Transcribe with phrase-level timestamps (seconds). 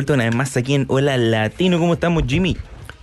[0.00, 1.78] Vuelta una vez más aquí en Hola Latino.
[1.78, 2.56] ¿Cómo estamos, Jimmy?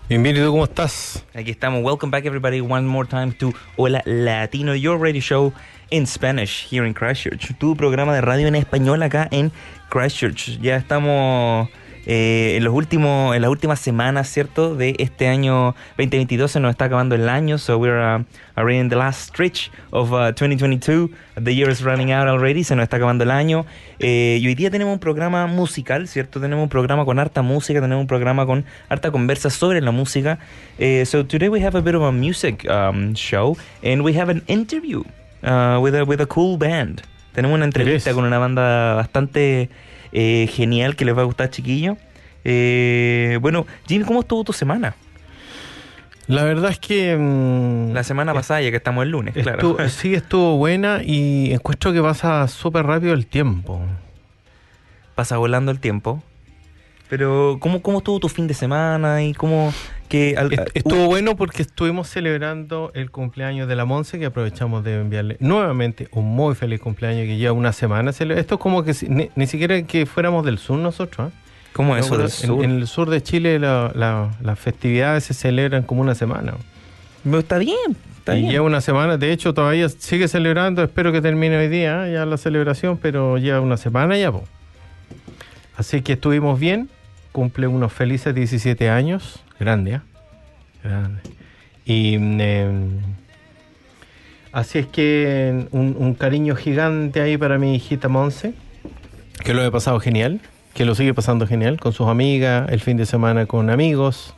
[0.09, 1.23] Bienvenido, ¿tú cómo estás?
[1.35, 1.83] Aquí estamos.
[1.83, 5.53] Welcome back, everybody, one more time to Hola Latino, your radio show
[5.91, 7.55] in Spanish here in Christchurch.
[7.59, 9.51] Tu programa de radio en español acá en
[9.89, 10.59] Christchurch.
[10.59, 11.69] Ya estamos
[12.09, 14.75] eh, en los últimos, en las últimas semanas, ¿cierto?
[14.75, 18.23] De este año 2022 se nos está acabando el año, so we're uh,
[18.55, 21.09] already in the last stretch of uh, 2022.
[21.35, 23.65] The year is running out already, se nos está acabando el año.
[23.99, 26.39] Eh, y hoy día tenemos un programa musical, ¿cierto?
[26.39, 30.39] Tenemos un programa con harta música, tenemos un programa con harta conversa sobre la música.
[30.79, 34.31] Eh, so today we have a bit of a music um, show and we have
[34.31, 35.03] an interview
[35.43, 37.01] uh, with, a, with a cool band.
[37.33, 38.15] Tenemos una entrevista is.
[38.15, 39.69] con una banda bastante
[40.11, 41.97] eh, genial que les va a gustar, chiquillo.
[42.43, 44.95] Eh, bueno, Jimmy, ¿cómo estuvo tu semana?
[46.27, 47.15] La verdad es que...
[47.17, 49.77] mm, La semana pasada, ya que estamos el lunes, claro.
[49.89, 53.81] sí, estuvo buena y encuentro que pasa súper rápido el tiempo.
[55.15, 56.21] Pasa volando el tiempo.
[57.09, 59.23] Pero, ¿cómo, cómo estuvo tu fin de semana?
[59.23, 59.73] y cómo
[60.07, 64.83] que al- Est- Estuvo bueno porque estuvimos celebrando el cumpleaños de la Monse, que aprovechamos
[64.83, 68.11] de enviarle nuevamente un muy feliz cumpleaños que lleva una semana.
[68.11, 71.31] Esto es como que si- ni, ni siquiera que fuéramos del sur nosotros.
[71.31, 71.35] ¿eh?
[71.73, 72.63] ¿Cómo es eso En- del sur?
[72.65, 76.53] En, el sur de Chile la- la- las festividades se celebran como una semana.
[77.23, 77.75] Pero Está bien,
[78.19, 78.51] está y bien.
[78.53, 82.13] lleva una semana, de hecho todavía sigue celebrando, espero que termine hoy día ¿eh?
[82.13, 84.31] ya la celebración, pero lleva una semana ya.
[84.31, 84.43] po.
[85.75, 86.89] Así que estuvimos bien,
[87.31, 90.01] cumple unos felices 17 años, grande, ¿eh?
[90.83, 91.21] Grande.
[91.85, 92.89] Y mm, em,
[94.51, 98.53] así es que un, un cariño gigante ahí para mi hijita Monse,
[99.43, 100.39] que lo he pasado genial,
[100.73, 104.33] que lo sigue pasando genial con sus amigas, el fin de semana con amigos,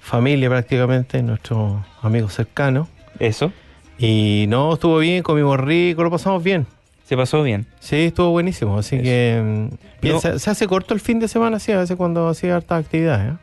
[0.00, 2.88] familia prácticamente, nuestros amigos cercanos.
[3.18, 3.52] Eso,
[3.98, 6.66] Y no, estuvo bien, comimos rico, lo pasamos bien.
[7.04, 7.66] se pasó bien.
[7.80, 8.78] Sí, estuvo buenísimo.
[8.78, 9.02] Así Eso.
[9.04, 12.54] que mm, bien, se hace corto el fin de semana, sí, a veces cuando hacía
[12.56, 13.32] hartas actividades.
[13.32, 13.36] ¿eh?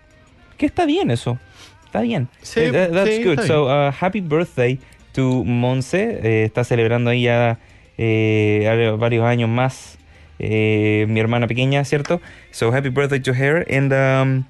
[0.57, 1.37] Que está bien eso.
[1.85, 2.27] Está bien.
[2.41, 3.39] Sí, Eh, that- that's sí, good.
[3.39, 4.79] está So, uh, happy birthday
[5.13, 6.19] to Monse.
[6.23, 7.59] Eh, está celebrando ahí ya
[7.97, 9.97] eh, varios años más.
[10.37, 12.19] eh, mi hermana pequeña, ¿cierto?
[12.51, 13.65] So, happy birthday to her.
[13.71, 14.43] And, um,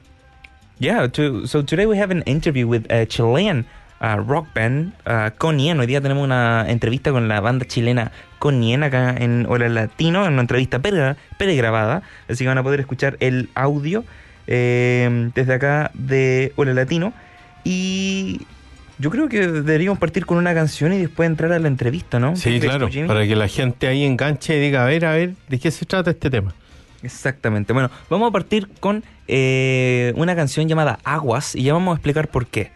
[0.79, 3.66] yeah, to, so today we have an interview with a Chilean
[4.01, 5.79] uh, rock band, uh, Conien.
[5.79, 10.33] Hoy día tenemos una entrevista con la banda chilena Conien acá en Hora Latino, en
[10.33, 12.01] una entrevista pre- pregrabada.
[12.27, 14.03] Así que van a poder escuchar el audio
[14.47, 17.13] eh, desde acá de Hora Latino.
[17.63, 18.41] Y
[18.97, 22.33] yo creo que deberíamos partir con una canción y después entrar a la entrevista, ¿no?
[22.33, 25.34] ¿Qué Sí, claro, para que la gente ahí enganche y diga, a ver, a ver,
[25.50, 26.53] ¿de qué se trata este tema?
[27.03, 27.73] Exactamente.
[27.73, 32.29] Bueno, vamos a partir con eh, una canción llamada Aguas y ya vamos a explicar
[32.29, 32.72] por qué.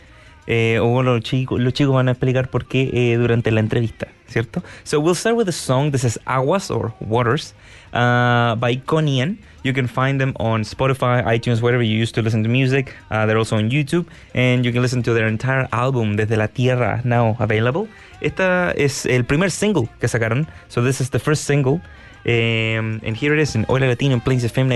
[0.45, 4.07] Eh, o los chicos, los chicos van a explicar por qué eh, durante la entrevista,
[4.27, 4.63] ¿cierto?
[4.83, 5.91] So we'll start with the song.
[5.91, 7.53] This is Aguas or Waters
[7.93, 9.37] uh, by Conien.
[9.63, 12.95] You can find them on Spotify, iTunes, wherever you used to listen to music.
[13.11, 16.47] Uh, they're also on YouTube, and you can listen to their entire album Desde la
[16.47, 17.87] Tierra now available.
[18.21, 20.47] Esta es el primer single que sacaron.
[20.69, 21.81] So this is the first single.
[22.25, 24.67] Um, and here it is in Oila Latino in Plains FM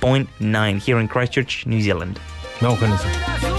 [0.00, 2.18] 96.9 here in Christchurch, New Zealand.
[2.60, 3.51] Vamos con eso.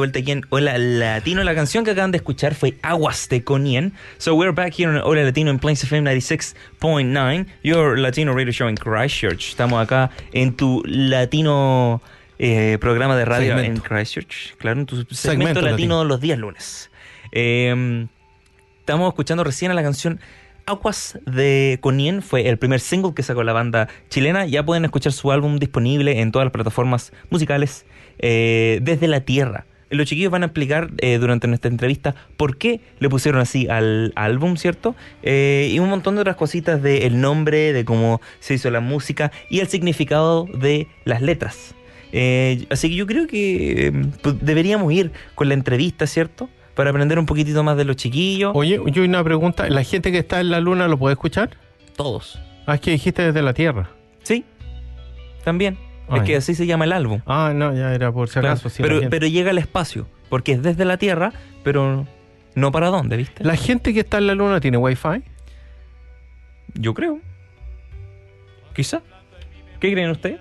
[0.00, 1.44] Vuelta aquí en Hola Latino.
[1.44, 3.92] La canción que acaban de escuchar fue Aguas de Conien.
[4.16, 8.66] So we're back here on Hola Latino en Plains FM 96.9, your Latino radio show
[8.66, 9.50] in Christchurch.
[9.50, 12.00] Estamos acá en tu latino
[12.38, 13.82] eh, programa de radio Segmento.
[13.82, 14.56] en Christchurch.
[14.56, 16.04] Claro, en tu segmento, Segmento latino, latino.
[16.04, 16.90] los días lunes.
[17.32, 18.06] Eh,
[18.78, 20.18] estamos escuchando recién a la canción
[20.66, 24.46] Aguas de Conien fue el primer single que sacó la banda chilena.
[24.46, 27.84] Ya pueden escuchar su álbum disponible en todas las plataformas musicales
[28.18, 29.66] eh, desde la tierra.
[29.90, 34.12] Los chiquillos van a explicar eh, durante nuestra entrevista por qué le pusieron así al
[34.16, 34.94] álbum, ¿cierto?
[35.22, 39.32] Eh, y un montón de otras cositas del nombre, de cómo se hizo la música
[39.48, 41.74] y el significado de las letras.
[42.12, 43.92] Eh, así que yo creo que eh,
[44.22, 46.48] pues, deberíamos ir con la entrevista, ¿cierto?
[46.74, 48.52] Para aprender un poquitito más de los chiquillos.
[48.54, 49.68] Oye, yo una pregunta.
[49.68, 51.50] ¿La gente que está en la luna lo puede escuchar?
[51.96, 52.40] Todos.
[52.66, 53.90] Ah, es que dijiste desde la Tierra.
[54.22, 54.44] Sí,
[55.44, 55.89] también.
[56.16, 57.20] Es que así se llama el álbum.
[57.26, 58.68] Ah, no, ya era por si Claro, acaso.
[58.68, 59.10] la, pero, gente.
[59.10, 62.06] pero llega al espacio, porque es desde la Tierra, pero
[62.54, 63.44] no para dónde, ¿viste?
[63.44, 65.22] ¿La gente que está en la luna tiene wifi?
[66.74, 67.18] Yo creo.
[68.74, 69.02] Quizá.
[69.80, 70.40] ¿Qué creen ustedes?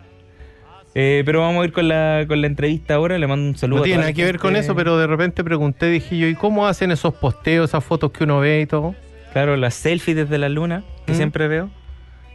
[0.95, 3.17] Eh, pero vamos a ir con la, con la entrevista ahora.
[3.17, 5.87] Le mando un saludo No tiene nada que ver con eso, pero de repente pregunté,
[5.87, 8.95] dije yo, ¿y cómo hacen esos posteos, esas fotos que uno ve y todo?
[9.33, 11.15] Claro, la selfie desde la luna, que Mm.
[11.15, 11.69] siempre veo.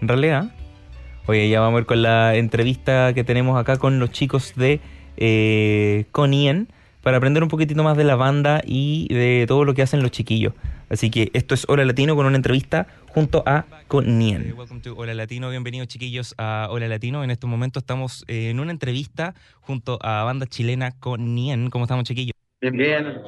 [0.01, 0.55] En realidad.
[1.27, 4.81] Oye, ya vamos a ir con la entrevista que tenemos acá con los chicos de
[5.17, 6.69] eh, Conien
[7.03, 10.11] para aprender un poquitito más de la banda y de todo lo que hacen los
[10.11, 10.53] chiquillos.
[10.91, 14.55] Así que esto es Hola Latino con una entrevista junto a Conien.
[14.55, 17.25] Welcome to Hola Latino, bienvenidos chiquillos a Hola Latino.
[17.25, 21.71] En este momento estamos eh, en una entrevista junto a banda chilena Conien.
[21.71, 22.35] ¿Cómo estamos chiquillos?
[22.61, 23.23] Bien, bien.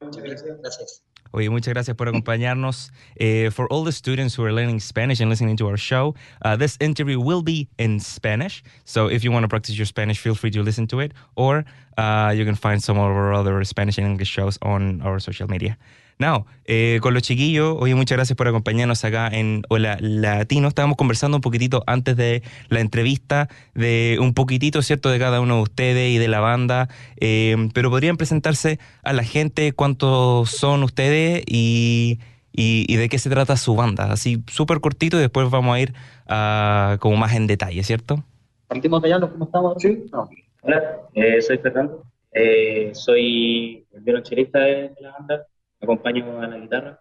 [0.00, 0.60] Muchas gracias.
[0.60, 1.02] Gracias.
[1.32, 2.90] Oye, muchas gracias por acompañarnos.
[3.16, 6.56] Eh, for all the students who are learning Spanish and listening to our show, uh,
[6.56, 8.62] this interview will be in Spanish.
[8.84, 11.64] So if you want to practice your Spanish, feel free to listen to it, or
[11.98, 15.48] uh, you can find some of our other Spanish and English shows on our social
[15.48, 15.76] media.
[16.18, 20.66] Now, eh, con los chiquillos, oye, muchas gracias por acompañarnos acá en Hola Latino.
[20.66, 25.56] Estábamos conversando un poquitito antes de la entrevista, de un poquitito, ¿cierto?, de cada uno
[25.56, 26.88] de ustedes y de la banda.
[27.20, 32.18] Eh, pero podrían presentarse a la gente cuántos son ustedes y,
[32.50, 34.10] y- y de qué se trata su banda.
[34.10, 35.92] Así, súper cortito y después vamos a ir
[36.28, 38.24] a, como más en detalle, ¿cierto?
[38.68, 39.74] Partimos de allá, ¿cómo estamos?
[39.82, 40.04] Sí.
[40.10, 40.30] No.
[40.62, 40.82] Hola,
[41.14, 42.04] eh, soy Fernando.
[42.32, 45.46] Eh, soy el violonchelista de la banda.
[45.80, 47.00] Acompaño a la guitarra.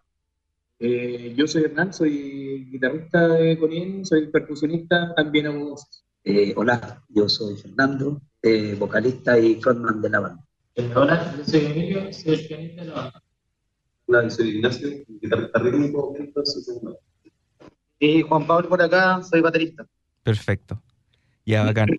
[0.79, 6.05] Eh, yo soy Hernán, soy guitarrista de Conien, soy percusionista, también hago voces.
[6.23, 10.43] Eh, hola, yo soy Fernando, eh, vocalista y frontman de la banda.
[10.75, 13.23] Eh, hola, yo soy Emilio, soy el pianista de la banda.
[14.07, 16.99] Hola, soy Ignacio, guitarrista rítmico, entonces, segundo.
[17.99, 19.85] Y Juan Pablo por acá, soy baterista.
[20.23, 20.81] Perfecto.
[21.45, 21.89] Ya, bacán.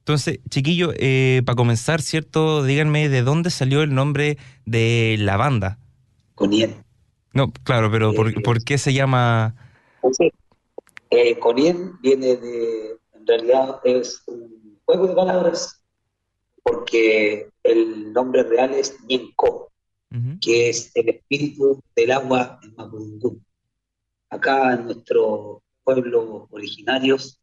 [0.00, 2.62] Entonces, chiquillo, eh, para comenzar, ¿cierto?
[2.62, 5.78] Díganme de dónde salió el nombre de la banda.
[7.32, 9.54] No, claro, pero ¿por, Eh, por qué se llama...?
[11.10, 15.82] Eh, Conien viene de, en realidad es un juego de palabras,
[16.62, 19.72] porque el nombre real es Ñenco,
[20.10, 20.38] Ujú.
[20.40, 23.44] que es el espíritu del agua en Mapudungun.
[24.30, 27.40] Acá en nuestros pueblos originarios,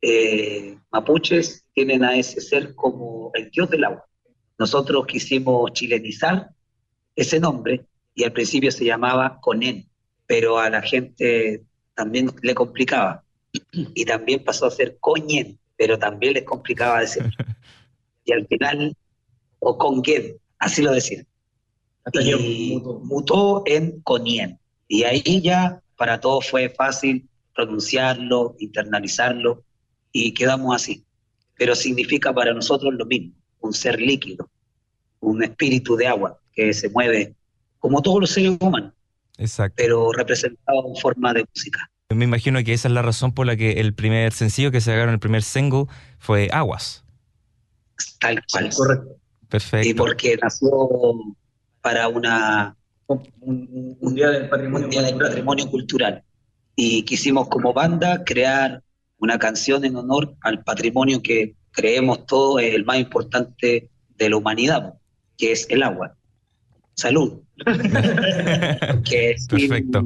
[0.00, 4.04] eh, mapuches tienen a ese ser como el dios del agua.
[4.58, 6.50] Nosotros quisimos chilenizar
[7.14, 9.88] ese nombre y al principio se llamaba Conen,
[10.26, 11.62] pero a la gente
[11.94, 13.22] también le complicaba.
[13.94, 17.24] Y también pasó a ser Coñen, pero también les complicaba decir.
[18.24, 18.96] Y al final,
[19.58, 21.26] o Congued, así lo decían.
[22.12, 23.00] Y mutó.
[23.00, 24.60] mutó en Conien.
[24.86, 29.64] Y ahí ya para todos fue fácil pronunciarlo, internalizarlo,
[30.12, 31.04] y quedamos así.
[31.56, 34.48] Pero significa para nosotros lo mismo, un ser líquido,
[35.20, 37.34] un espíritu de agua que se mueve
[37.82, 38.92] como todos los seres humanos,
[39.38, 39.74] Exacto.
[39.76, 41.90] pero representado en forma de música.
[42.14, 44.92] Me imagino que esa es la razón por la que el primer sencillo que se
[44.92, 45.86] sacaron, el primer single,
[46.18, 47.04] fue Aguas.
[48.20, 48.70] Tal cual.
[48.74, 49.16] Correcto.
[49.42, 49.96] Y Perfecto.
[49.96, 50.70] porque nació
[51.80, 52.76] para una,
[53.08, 55.28] Un, día del patrimonio un día del cultural.
[55.30, 56.22] patrimonio cultural.
[56.76, 58.82] Y quisimos como banda crear
[59.18, 64.36] una canción en honor al patrimonio que creemos todos es el más importante de la
[64.36, 64.94] humanidad,
[65.36, 66.14] que es el agua.
[67.02, 67.42] Salud.
[69.04, 70.04] Sin, Perfecto.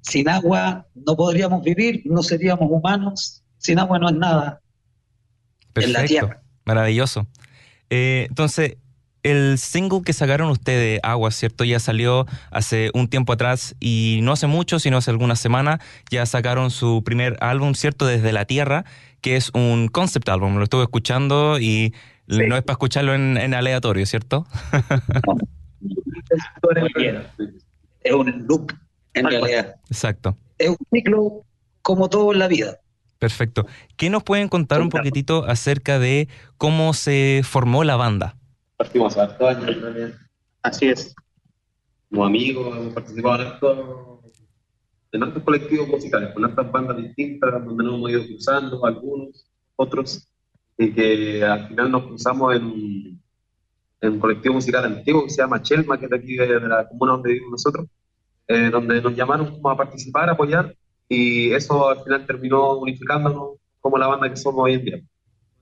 [0.00, 3.42] sin agua no podríamos vivir, no seríamos humanos.
[3.58, 4.60] Sin agua no es nada.
[5.74, 6.26] en la Perfecto.
[6.26, 6.42] tierra.
[6.64, 7.26] Maravilloso.
[7.90, 8.76] Eh, entonces,
[9.24, 11.64] el single que sacaron ustedes, Aguas, ¿cierto?
[11.64, 15.80] Ya salió hace un tiempo atrás y no hace mucho, sino hace algunas semanas,
[16.12, 18.06] ya sacaron su primer álbum, ¿cierto?
[18.06, 18.84] Desde la Tierra,
[19.20, 20.58] que es un concept álbum.
[20.58, 21.92] Lo estuve escuchando y
[22.28, 24.46] No es para escucharlo en, aleatorio, ¿cierto?
[28.02, 28.72] es un loop,
[29.14, 29.76] en realidad.
[29.88, 30.36] Exacto.
[30.58, 31.44] Es un ciclo
[31.82, 32.78] como todo en la vida.
[33.18, 33.66] Perfecto.
[33.96, 38.36] ¿Qué nos pueden contar un poquitito acerca de cómo se formó la banda?
[38.76, 40.14] Partimos hace dos años también.
[40.62, 41.14] Así es.
[42.10, 44.22] Como amigos, hemos participado
[45.12, 50.28] en otros colectivos musicales, con otras bandas distintas, donde nos hemos ido cruzando, algunos, otros,
[50.76, 53.17] y que al final nos cruzamos en, en
[54.02, 57.12] un colectivo musical antiguo que se llama Chelma, que es de aquí de, la comuna
[57.12, 57.86] donde vivimos nosotros,
[58.46, 60.74] eh, donde nos llamaron como a participar, a apoyar,
[61.08, 65.00] y eso al final terminó unificándonos como la banda que somos hoy en día.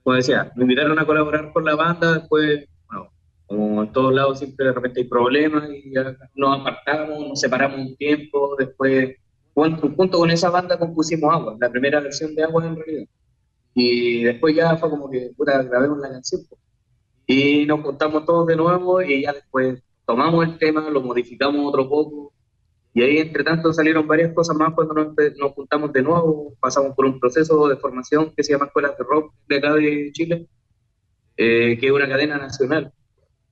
[0.02, 3.08] Como decía, me invitaron a colaborar con la banda, después, bueno,
[3.46, 7.78] como en todos lados siempre de repente hay problemas y ya nos apartamos, nos separamos
[7.78, 9.16] un tiempo, después
[9.54, 13.08] junto con esa banda compusimos Agua, la primera versión de Agua en realidad.
[13.74, 16.42] Y después ya fue como que, puta, grabemos la canción.
[17.26, 21.88] Y nos juntamos todos de nuevo y ya después tomamos el tema, lo modificamos otro
[21.88, 22.32] poco.
[22.94, 26.54] Y ahí, entre tanto, salieron varias cosas más cuando nos, nos juntamos de nuevo.
[26.60, 30.10] Pasamos por un proceso de formación que se llama Escuelas de Rock de acá de
[30.12, 30.46] Chile,
[31.36, 32.92] eh, que es una cadena nacional.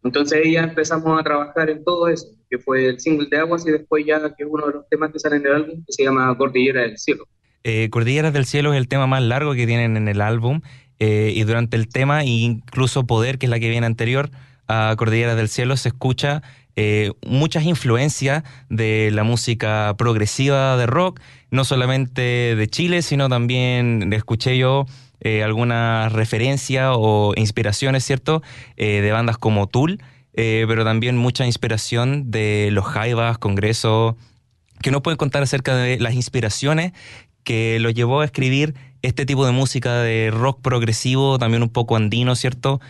[0.02, 3.66] Entonces ahí ya empezamos a trabajar en todo eso, que fue el single de Aguas
[3.66, 5.92] y después ya que es uno de los temas que salen en el álbum, que
[5.92, 7.26] se llama Cordillera del Cielo.
[7.64, 10.60] Eh, del Cielo es el tema más largo que tienen en el álbum
[10.98, 14.30] eh, y durante el tema, incluso Poder, que es la que viene anterior
[14.68, 16.42] a Cordilleras del Cielo, se escucha
[16.76, 21.20] eh, muchas influencias de la música progresiva de rock,
[21.50, 22.20] no solamente
[22.56, 24.86] de Chile, sino también escuché yo
[25.20, 28.42] eh, algunas referencias o inspiraciones, ¿cierto?
[28.76, 30.00] Eh, de bandas como Tool,
[30.36, 34.16] pero también mucha inspiración de los Jaivas, Congreso,
[34.82, 36.92] que nos pueden contar acerca de las inspiraciones
[37.44, 41.96] que lo llevó a escribir este tipo de música de rock progresivo, también un poco
[41.96, 42.80] andino, ¿cierto?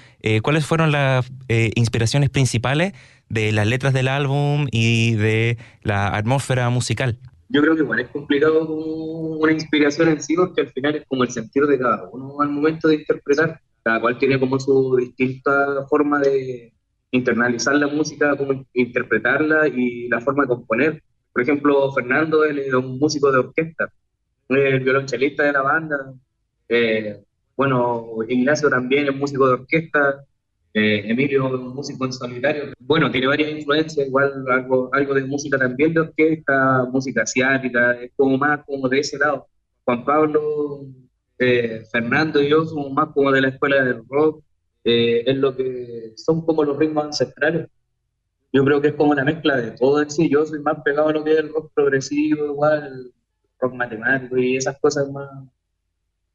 [0.42, 2.92] ¿Cuáles fueron las inspiraciones principales
[3.28, 7.18] de las letras del álbum y de la atmósfera musical?
[7.54, 11.22] yo creo que igual es complicado una inspiración en sí, porque al final es como
[11.22, 13.60] el sentido de cada uno al momento de interpretar.
[13.84, 16.72] Cada cual tiene como su distinta forma de
[17.12, 21.02] internalizar la música, como interpretarla y la forma de componer.
[21.32, 23.92] Por ejemplo, Fernando él es un músico de orquesta,
[24.48, 26.14] el violonchelista de la banda.
[26.68, 27.22] Eh,
[27.56, 30.24] bueno, Ignacio también es músico de orquesta.
[30.72, 32.64] Eh, Emilio es músico en solitario.
[32.80, 38.10] Bueno, tiene varias influencias, igual algo, algo de música también de orquesta, música asiática, es
[38.16, 39.46] como más como de ese lado.
[39.84, 40.86] Juan Pablo,
[41.38, 44.42] eh, Fernando y yo somos más como de la escuela del rock,
[44.82, 47.68] eh, es lo que son como los ritmos ancestrales.
[48.52, 50.28] Yo creo que es como una mezcla de todo en sí.
[50.28, 53.12] Yo soy más pegado a lo que es el rock progresivo, igual,
[53.64, 55.28] rock matemático y esas cosas más,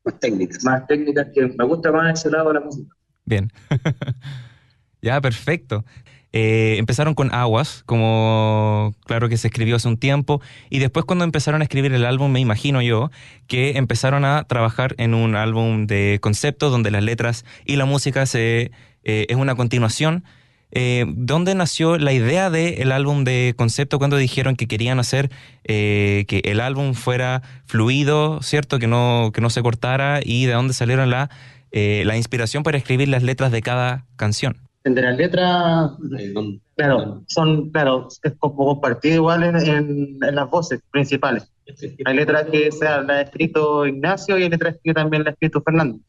[0.03, 0.63] más técnicas.
[0.63, 2.95] Más técnicas que me gusta más ese lado de la música.
[3.25, 3.51] Bien.
[5.01, 5.85] ya, perfecto.
[6.31, 11.25] Eh, empezaron con Aguas, como claro que se escribió hace un tiempo, y después cuando
[11.25, 13.09] empezaron a escribir el álbum, me imagino yo,
[13.47, 18.25] que empezaron a trabajar en un álbum de concepto donde las letras y la música
[18.27, 18.71] se,
[19.03, 20.23] eh, es una continuación.
[20.71, 25.29] Eh, ¿Dónde nació la idea del álbum de concepto cuando dijeron que querían hacer
[25.63, 28.79] que el álbum fuera fluido, ¿cierto?
[28.79, 31.29] Que no, que no se cortara y de dónde salieron la
[31.71, 34.57] eh, la inspiración para escribir las letras de cada canción.
[34.83, 35.91] De las letras,
[36.75, 41.51] claro, son, claro, es como compartido igual en, las voces principales.
[42.05, 45.33] Hay letras que se la ha escrito Ignacio y hay letras que también la ha
[45.33, 45.99] escrito Fernando.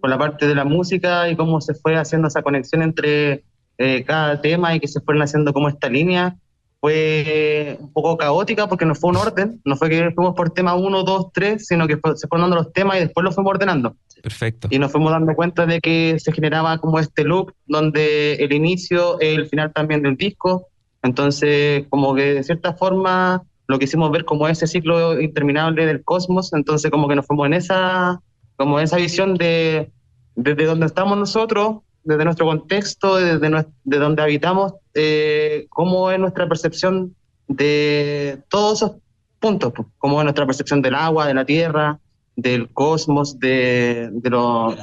[0.00, 3.44] Por la parte de la música y cómo se fue haciendo esa conexión entre
[3.82, 6.36] eh, cada tema y que se fueron haciendo como esta línea,
[6.80, 10.74] fue un poco caótica porque no fue un orden, no fue que fuimos por tema
[10.74, 13.96] 1, 2, 3, sino que se fueron dando los temas y después los fuimos ordenando.
[14.22, 14.68] Perfecto.
[14.70, 19.18] Y nos fuimos dando cuenta de que se generaba como este look donde el inicio,
[19.18, 20.68] el final también del disco,
[21.02, 26.52] entonces como que de cierta forma lo quisimos ver como ese ciclo interminable del cosmos,
[26.52, 28.20] entonces como que nos fuimos en esa,
[28.56, 29.90] como esa visión de
[30.36, 36.48] desde donde estamos nosotros, desde nuestro contexto, desde de donde habitamos, eh, cómo es nuestra
[36.48, 37.14] percepción
[37.48, 38.92] de todos esos
[39.38, 41.98] puntos, pues, cómo es nuestra percepción del agua, de la tierra,
[42.36, 44.74] del cosmos, de, lo,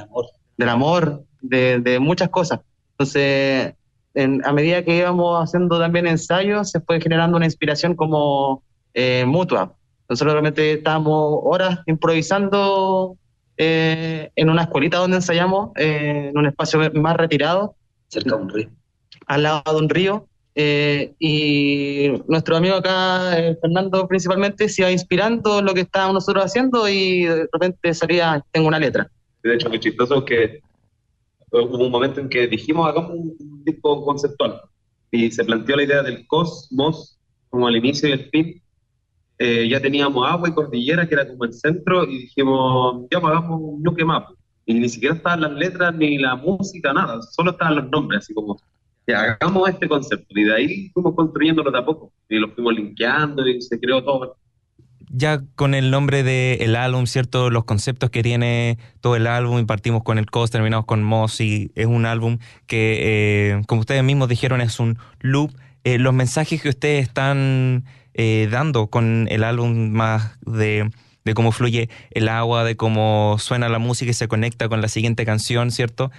[0.56, 2.60] del amor, de, muchas cosas.
[2.92, 3.74] Entonces,
[4.44, 8.62] a medida que íbamos haciendo también ensayos, se fue generando una inspiración como
[8.94, 9.74] eh, mutua.
[10.08, 13.16] Nosotros realmente estábamos horas improvisando
[13.62, 17.76] eh, en una escuelita donde ensayamos, en un espacio más retirado.
[18.08, 18.70] Cerca de un río
[19.30, 20.26] al lado de un río.
[20.56, 26.44] Eh, y nuestro amigo acá, eh, Fernando, principalmente, se iba inspirando lo que estábamos nosotros
[26.44, 29.08] haciendo y de repente salía, tengo una letra.
[29.42, 30.60] De hecho, muy chistoso que
[31.52, 34.60] hubo un momento en que dijimos, hagamos un, disco conceptual.
[35.12, 37.18] Y se planteó la idea del cosmos
[37.48, 38.62] como el inicio y el fin.
[39.42, 43.32] Eh, ya teníamos agua y cordillera, que era como el centro, y dijimos, ya pues,
[43.32, 44.28] hagamos un Ñuque Map.
[44.66, 48.34] Y ni siquiera estaban las letras ni la música, nada, solo estaban los nombres, así
[48.34, 48.60] como,
[49.06, 50.26] ya hagamos este concepto.
[50.38, 54.04] Y de ahí fuimos construyéndolo de a poco, y lo fuimos linkeando y se creó
[54.04, 54.36] todo
[55.12, 57.50] ya con el nombre del álbum, ¿cierto?
[57.50, 61.40] Los conceptos que tiene todo el álbum, y partimos con el Cos, terminamos con Moss,
[61.40, 62.98] y es un álbum que,
[63.52, 65.50] eh, como ustedes mismos dijeron, es un loop.
[65.82, 70.90] Eh, los mensajes que ustedes están eh, dando con el álbum más de,
[71.24, 74.88] de, cómo fluye el agua, de cómo suena la música y se conecta con la
[74.88, 76.10] siguiente canción, ¿cierto?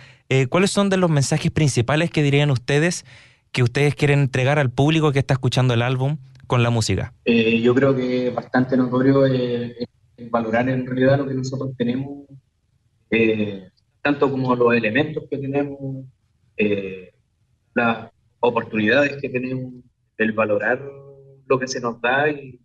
[0.49, 3.05] ¿Cuáles son de los mensajes principales que dirían ustedes
[3.51, 6.17] que ustedes quieren entregar al público que está escuchando el álbum?
[6.51, 7.13] con la música?
[7.23, 9.71] Eh, yo creo que bastante notorio es,
[10.29, 12.25] valorar en realidad lo que nosotros tenemos,
[13.09, 13.69] eh,
[14.01, 16.03] tanto como los elementos que tenemos,
[16.57, 17.13] eh,
[17.73, 19.75] las oportunidades que tenemos,
[20.17, 20.81] el valorar
[21.51, 22.59] lo que se nos da y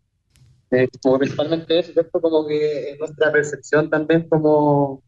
[1.03, 2.21] como principalmente eso, ¿cierto?
[2.21, 5.03] Como que nuestra percepción también como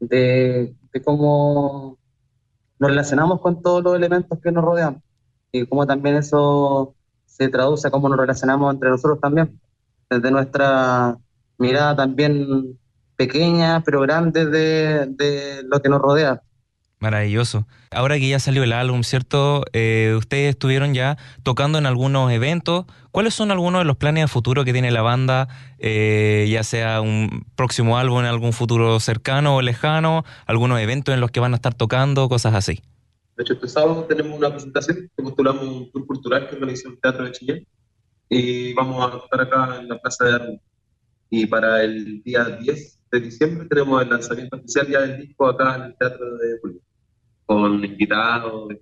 [0.00, 1.98] de, de cómo
[2.78, 5.02] nos relacionamos con todos los elementos que nos rodean
[5.50, 6.94] y cómo también eso
[7.26, 9.60] se traduce a cómo nos relacionamos entre nosotros también,
[10.10, 11.16] desde nuestra
[11.58, 12.78] mirada también
[13.16, 16.42] pequeña, pero grande de, lo que nos rodea.
[17.02, 17.66] Maravilloso.
[17.90, 19.64] Ahora que ya salió el álbum, ¿cierto?
[19.72, 22.86] Eh, ustedes estuvieron ya tocando en algunos eventos.
[23.10, 25.48] ¿Cuáles son algunos de los planes a futuro que tiene la banda?
[25.80, 31.20] Eh, ya sea un próximo álbum en algún futuro cercano o lejano, algunos eventos en
[31.20, 32.80] los que van a estar tocando, cosas así.
[33.36, 37.00] De hecho, este sábado tenemos una presentación que postulamos un tour cultural que organiza el
[37.00, 37.66] Teatro de Chile
[38.28, 40.60] y vamos a estar acá en la Plaza de Armas.
[41.30, 45.76] Y para el día 10 de diciembre tenemos el lanzamiento oficial ya del disco acá
[45.76, 46.80] en el Teatro de Julio,
[47.46, 48.78] con invitados, de.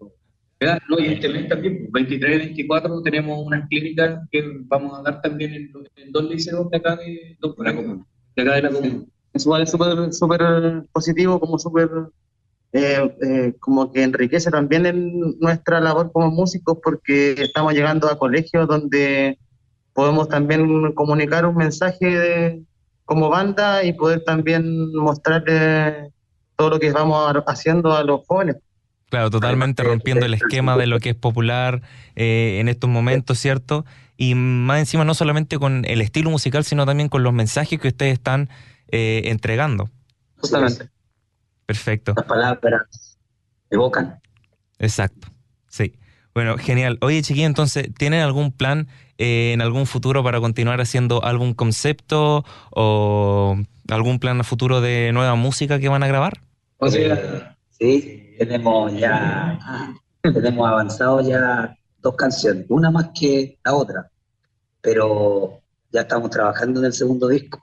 [0.88, 5.22] No, y este mes también, 23 y 24, tenemos unas clínicas que vamos a dar
[5.22, 8.06] también en, dos liceos de acá de, la comuna.
[8.36, 9.04] De acá de la comuna.
[9.32, 11.88] Eso es súper positivo, como súper
[12.72, 18.16] eh, eh, como que enriquece también en nuestra labor como músicos porque estamos llegando a
[18.16, 19.38] colegios donde
[19.92, 22.62] podemos también comunicar un mensaje
[23.04, 26.12] como banda y poder también mostrarle
[26.60, 28.56] todo lo que vamos haciendo a los jóvenes.
[29.08, 31.80] Claro, totalmente rompiendo el esquema de lo que es popular
[32.16, 33.86] eh, en estos momentos, ¿cierto?
[34.18, 37.88] Y más encima no solamente con el estilo musical, sino también con los mensajes que
[37.88, 38.50] ustedes están
[38.92, 39.88] entregando.
[40.36, 40.90] Justamente.
[41.64, 42.12] Perfecto.
[42.14, 43.16] Las palabras
[43.70, 44.20] evocan.
[44.78, 45.28] Exacto,
[45.66, 45.94] sí.
[46.34, 46.98] Bueno, genial.
[47.00, 52.44] Oye, chiquillo, entonces, ¿tienen algún plan eh, en algún futuro para continuar haciendo algún concepto
[52.70, 53.56] o
[53.88, 56.42] algún plan a futuro de nueva música que van a grabar?
[56.80, 59.58] O sea, sí, tenemos ya,
[60.22, 64.10] tenemos avanzado ya dos canciones, una más que la otra,
[64.80, 65.60] pero
[65.92, 67.60] ya estamos trabajando en el segundo disco.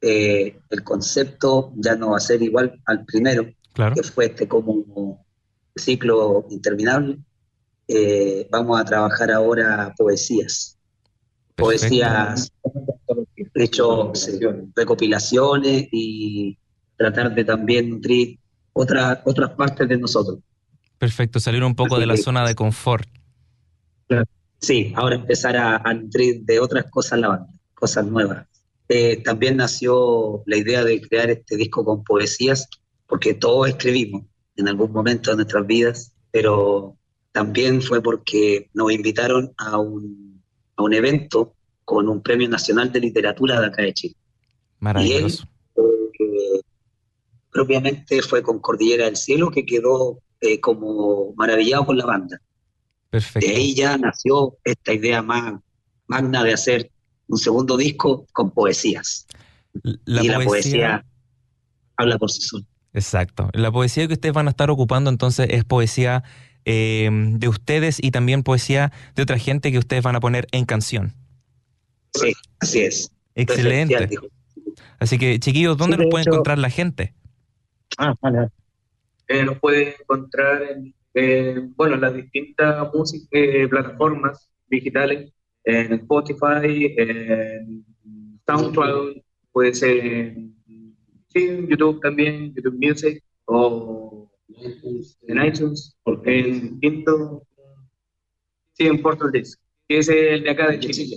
[0.00, 5.24] Eh, el concepto ya no va a ser igual al primero, que fue este como
[5.74, 7.18] ciclo interminable.
[7.88, 10.78] Eh, vamos a trabajar ahora poesías.
[11.56, 12.52] Poesías,
[13.54, 14.12] de hecho,
[14.76, 16.56] recopilaciones y
[16.96, 18.38] tratar de también nutrir
[18.72, 20.38] otras otras partes de nosotros.
[20.98, 23.08] Perfecto, salir un poco de la zona de confort.
[24.58, 28.46] Sí, ahora empezar a, a nutrir de otras cosas la banda, cosas nuevas.
[28.88, 32.68] Eh, también nació la idea de crear este disco con poesías,
[33.06, 34.24] porque todos escribimos
[34.56, 36.96] en algún momento de nuestras vidas, pero
[37.32, 40.42] también fue porque nos invitaron a un,
[40.76, 41.54] a un evento
[41.84, 44.16] con un premio nacional de literatura de acá de Chile.
[44.80, 45.42] Maravilloso.
[45.42, 45.48] Y él,
[47.56, 52.38] propiamente fue con Cordillera del Cielo, que quedó eh, como maravillado con la banda.
[53.08, 53.48] Perfecto.
[53.48, 55.54] De ahí ya nació esta idea más
[56.06, 56.90] magna de hacer
[57.28, 59.26] un segundo disco con poesías.
[60.04, 60.38] La y poesía...
[60.38, 61.06] la poesía
[61.96, 62.66] habla por sí sola.
[62.92, 63.48] Exacto.
[63.54, 66.24] La poesía que ustedes van a estar ocupando entonces es poesía
[66.66, 70.66] eh, de ustedes y también poesía de otra gente que ustedes van a poner en
[70.66, 71.14] canción.
[72.12, 73.10] Sí, así es.
[73.34, 74.10] Excelente.
[74.98, 77.14] Así que, chiquillos, ¿dónde nos puede encontrar la gente?
[77.98, 78.48] Ah, vale.
[79.28, 85.32] Eh, nos puede encontrar en, eh, bueno, las distintas músicas, eh, plataformas digitales
[85.64, 87.84] en Spotify, en
[88.46, 89.16] SoundCloud,
[89.50, 90.56] puede ser en,
[91.68, 97.42] YouTube también, YouTube Music o en iTunes, en Quinto,
[98.72, 101.16] sí, en Portal Disc, que es el de acá de Chile.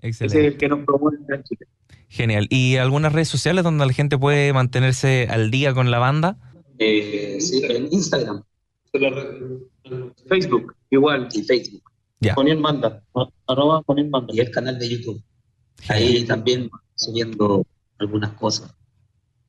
[0.00, 0.38] Excelente.
[0.38, 1.66] Es el que nos promueve en Chile.
[2.12, 2.46] Genial.
[2.50, 6.36] ¿Y algunas redes sociales donde la gente puede mantenerse al día con la banda?
[6.78, 8.42] Eh, sí, en Instagram
[10.28, 11.28] Facebook, igual.
[11.32, 11.82] y Facebook.
[12.20, 12.34] Ya.
[12.34, 13.02] Ponían banda.
[13.46, 14.34] Arroba ponían banda.
[14.34, 15.22] Y el canal de YouTube.
[15.88, 17.64] Ahí también subiendo
[17.98, 18.74] algunas cosas.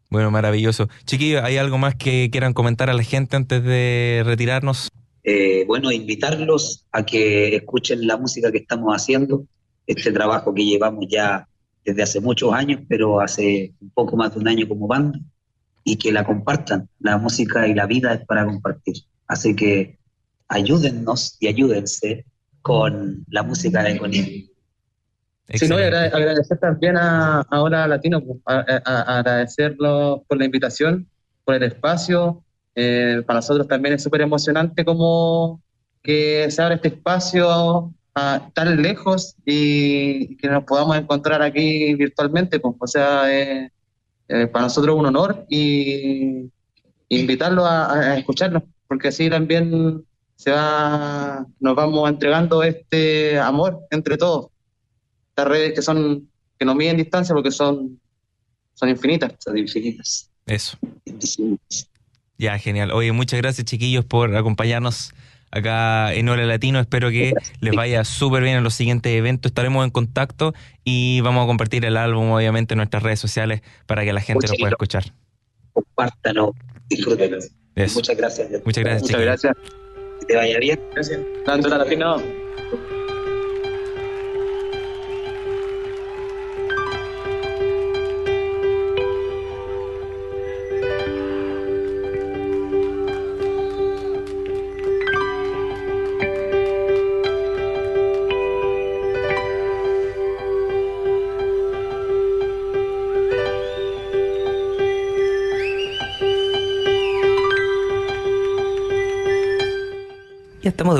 [0.09, 0.87] Bueno, maravilloso.
[1.03, 4.87] Chiquillos, ¿hay algo más que quieran comentar a la gente antes de retirarnos?
[5.25, 9.45] Eh, bueno, invitarlos a que escuchen la música que estamos haciendo,
[9.85, 11.45] este trabajo que llevamos ya
[11.85, 15.19] desde hace muchos años, pero hace un poco más de un año como banda,
[15.83, 16.87] y que la compartan.
[16.99, 18.95] La música y la vida es para compartir.
[19.27, 19.97] Así que
[20.47, 22.25] ayúdennos y ayúdense
[22.61, 24.49] con la música de Conil.
[25.53, 30.37] Sí, no, y agradecer también a, a Hora Latino, pues, a, a- a- agradecerlo por
[30.37, 31.07] la invitación,
[31.43, 32.43] por el espacio.
[32.75, 35.61] Eh, para nosotros también es súper emocionante como
[36.01, 42.59] que se abra este espacio a, tan lejos y que nos podamos encontrar aquí virtualmente.
[42.59, 43.71] Pues, o sea, eh,
[44.27, 46.49] eh, para nosotros es un honor y
[47.09, 50.03] invitarlos a, a escucharnos, porque así también
[50.35, 54.47] se va, nos vamos entregando este amor entre todos
[55.29, 57.99] estas redes que son que no miden distancia porque son
[58.73, 59.33] son infinitas.
[59.39, 60.29] Son infinitas.
[60.45, 60.77] Eso.
[62.37, 62.91] Ya, genial.
[62.91, 65.13] Oye, muchas gracias, chiquillos, por acompañarnos
[65.53, 66.79] acá en Hora Latino.
[66.79, 69.51] Espero que les vaya súper bien en los siguientes eventos.
[69.51, 74.03] Estaremos en contacto y vamos a compartir el álbum, obviamente, en nuestras redes sociales para
[74.03, 75.05] que la gente lo pueda escuchar.
[75.73, 76.55] Compártanlo,
[76.89, 77.37] disfrútenlo.
[77.75, 77.95] Eso.
[77.95, 78.49] Muchas gracias.
[78.65, 79.53] Muchas gracias, Muchas gracias.
[80.19, 80.79] Que te vaya bien.
[80.93, 81.19] Gracias.
[81.45, 82.42] Tanto la latino.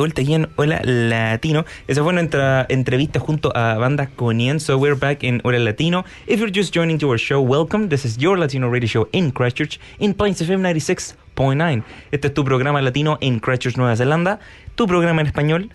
[0.04, 1.64] Vuelta aquí en Hola Latino.
[1.88, 4.60] Esa fue nuestra entrevista junto a Banda Conien.
[4.60, 6.04] So we're back in Hola Latino.
[6.28, 7.88] If you're just joining to our show, welcome.
[7.88, 11.84] This is your Latino radio show in Christchurch in Plains FM 96.9.
[12.12, 14.42] Este es tu programa latino en Christchurch, Nueva Zelanda.
[14.76, 15.70] Tu programa en español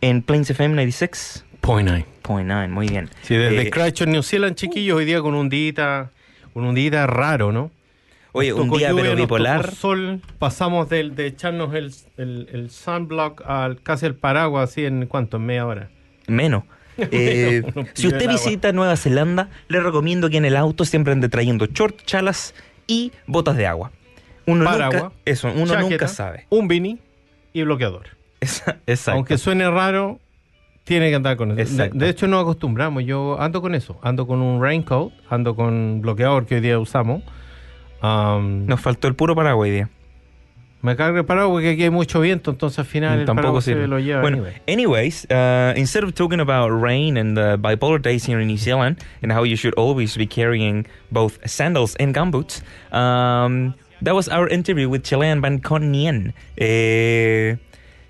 [0.00, 2.06] en Plains FM 96.9.
[2.22, 2.68] Point nine.
[2.68, 3.10] Muy bien.
[3.20, 6.10] Sí, desde Eh, Christchurch, New Zealand, chiquillos, hoy día con un día,
[6.54, 7.70] con un día raro, ¿no?
[8.36, 9.74] Oye, un día lluvia, pero bipolar.
[9.76, 15.06] sol, pasamos del, de echarnos el, el, el sunblock al casi el paraguas, así en
[15.06, 15.90] cuánto, en media hora.
[16.26, 16.64] Menos.
[16.96, 21.66] Eh, si usted visita Nueva Zelanda, le recomiendo que en el auto siempre ande trayendo
[21.66, 22.54] short, chalas
[22.86, 23.90] y botas de agua.
[24.46, 26.46] Uno Paraguas, nunca, eso, uno chaqueta, nunca sabe.
[26.50, 26.98] Un beanie
[27.52, 28.10] y bloqueador.
[28.40, 29.10] Exacto.
[29.10, 30.20] Aunque suene raro,
[30.84, 31.56] tiene que andar con eso.
[31.56, 31.98] De, Exacto.
[31.98, 33.04] de hecho, nos acostumbramos.
[33.04, 33.98] Yo ando con eso.
[34.02, 37.22] Ando con un raincoat, ando con bloqueador que hoy día usamos.
[38.00, 39.88] Am, Nos faltó el puro Paraguay día.
[40.84, 43.64] Me cargo el paraguas porque aquí hay mucho viento, entonces al final el Tampoco paraguas
[43.64, 44.20] se lo lleva.
[44.20, 44.52] Bueno, anyway.
[44.68, 48.98] anyways, uh, instead of talking about rain and the bipolar days here in New Zealand
[49.22, 52.60] and how you should always be carrying both sandals and gumboots,
[52.92, 56.34] um, that was our interview with Chilean band Con Nien.
[56.58, 57.56] Eh,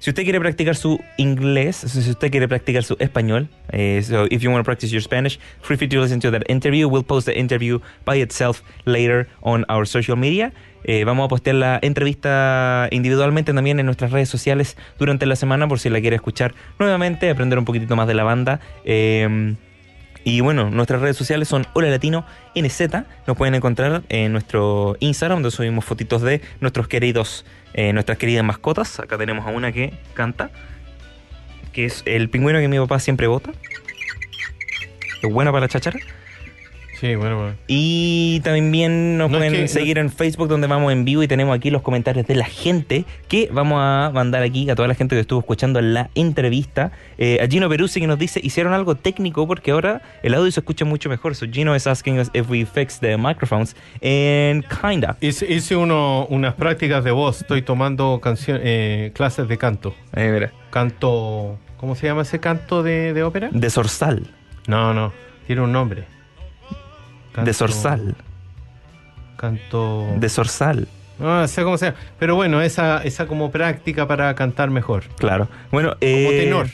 [0.05, 4.43] si usted quiere practicar su inglés, si usted quiere practicar su español, eh, so if
[4.43, 6.87] you want to practice your Spanish, feel free to listen to that interview.
[6.87, 10.53] We'll post the interview by itself later on our social media.
[10.85, 15.67] Eh, vamos a postear la entrevista individualmente también en nuestras redes sociales durante la semana
[15.69, 18.61] por si la quiere escuchar nuevamente, aprender un poquitito más de la banda.
[18.85, 19.57] Eh,
[20.25, 22.81] y bueno, nuestras redes sociales son Hola Latino NZ.
[23.27, 28.45] Nos pueden encontrar en nuestro Instagram, donde subimos fotitos de nuestros queridos, eh, nuestras queridas
[28.45, 28.99] mascotas.
[29.01, 30.51] Acá tenemos a una que canta,
[31.73, 33.53] que es el pingüino que mi papá siempre bota.
[35.23, 35.99] Es buena para la chachara.
[37.05, 37.55] Sí, bueno, bueno.
[37.67, 41.29] Y también nos No, es pueden no- seguir en Facebook donde vamos en vivo y
[41.29, 44.95] tenemos aquí los comentarios de la gente que vamos a mandar aquí a toda la
[44.95, 46.93] gente que estuvo escuchando la entrevista.
[47.19, 50.61] Eh, a Gino Peruzzi que nos dice, hicieron algo técnico porque ahora el audio se
[50.61, 51.35] escucha mucho mejor.
[51.35, 55.19] So Gino is asking us if we fix the microphones and kinda.
[55.21, 57.43] Hice, hice uno, unas prácticas de voz.
[57.43, 59.95] Estoy tomando eh, clases de canto.
[60.17, 61.59] Eh, mira, Canto.
[61.77, 63.51] ¿Cómo se llama ese canto de, de ópera?
[63.53, 64.27] de Sorsal,
[64.67, 65.13] No, no.
[65.47, 66.14] Tiene un nombre.
[67.35, 68.15] Canto- de Sorsal,
[69.37, 70.07] Canto.
[70.17, 70.89] de Sorsal.
[71.19, 71.95] No sé cómo sea.
[72.19, 75.05] Pero bueno, esa, esa como práctica para cantar mejor.
[75.19, 75.49] Claro.
[75.71, 76.67] Bueno, Como eh, tenor.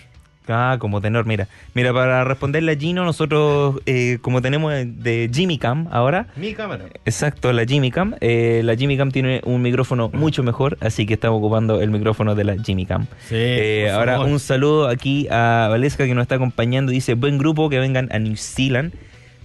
[0.49, 1.46] Ah, como tenor, mira.
[1.75, 6.87] Mira, para responderle a Gino, nosotros, eh, como tenemos de Jimmy Cam ahora, Mi cámara.
[7.05, 8.14] Exacto, la Jimmy Cam.
[8.20, 12.35] Eh, la Jimmy Cam tiene un micrófono mucho mejor, así que estamos ocupando el micrófono
[12.35, 13.07] de la Jimmy Cam.
[13.29, 13.37] Sí.
[13.37, 14.29] Eh, ahora favor.
[14.29, 16.90] un saludo aquí a Valesca que nos está acompañando.
[16.90, 18.92] Dice, buen grupo, que vengan a New Zealand.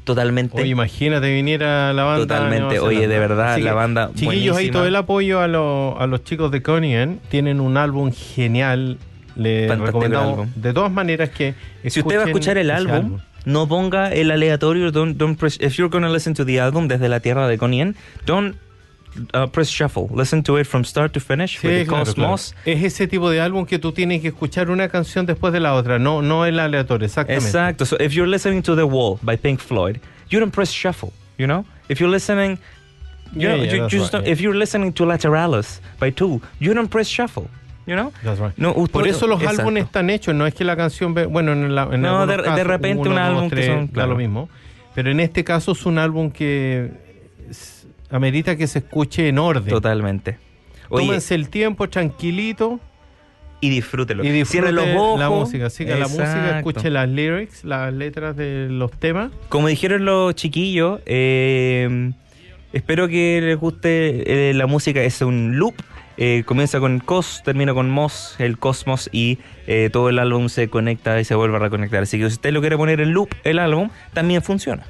[0.05, 0.61] Totalmente.
[0.61, 2.21] Oye, imagínate viniera la banda.
[2.21, 2.79] Totalmente.
[2.79, 4.73] Oye, de verdad, la banda Chiquillos, ahí buenísima.
[4.73, 7.19] todo el apoyo a, los- a los chicos de Conien.
[7.29, 8.97] Tienen un álbum genial.
[9.35, 11.55] Fantástico recomendamos de todas maneras que.
[11.87, 14.91] Si usted va a escuchar el álbum, no ponga el aleatorio.
[14.91, 17.57] Don't, don't press, if you're going to listen to the album desde la tierra de
[17.57, 18.55] Conien, don't
[19.34, 20.08] uh, press shuffle.
[20.13, 22.54] Listen to it from start to finish Sí, with claro, Cosmos.
[22.54, 22.78] claro.
[22.78, 25.73] Es ese tipo de álbum que tú tienes que escuchar una canción después de la
[25.73, 27.45] otra, no, no el aleatorio, exactamente.
[27.47, 27.86] Exacto.
[27.86, 29.99] So if you're listening to The Wall by Pink Floyd,
[30.30, 31.12] you don't press shuffle.
[31.38, 32.58] You know, if you're listening,
[33.34, 34.32] you Yeah, know, yeah, you that's just right, don't- yeah.
[34.34, 37.47] if you're listening to Lateralis by Two, you don't press shuffle.
[37.88, 38.12] You know.
[38.23, 38.58] That's right.
[38.58, 39.62] No, usted- Por eso los exacto.
[39.62, 43.01] álbumes están hechos, no es que la canción, bueno, en, la, en No, de- repente
[43.01, 44.49] uno, un dos, álbum que son- da lo mismo,
[44.95, 46.89] pero en este caso es un álbum que
[48.15, 49.67] amerita que se escuche en orden.
[49.69, 50.38] Totalmente.
[50.89, 52.80] Oye, Tómense el tiempo tranquilito
[53.62, 54.23] y disfrútelo.
[54.23, 55.19] y Cierre disfruten los ojos.
[55.19, 55.69] la música.
[55.69, 59.32] Siga la música, escuche las lyrics, las letras de los temas.
[59.49, 62.12] Como dijeron los chiquillos, eh,
[62.73, 65.01] espero que les guste eh, la música.
[65.01, 65.73] Es un loop.
[66.17, 70.69] eh, comienza con cos, termina con mos, el cosmos y eh, todo el álbum se
[70.69, 72.04] conecta y se vuelve a reconectar.
[72.04, 74.86] Así que si usted lo quiere poner en loop, el álbum también funciona.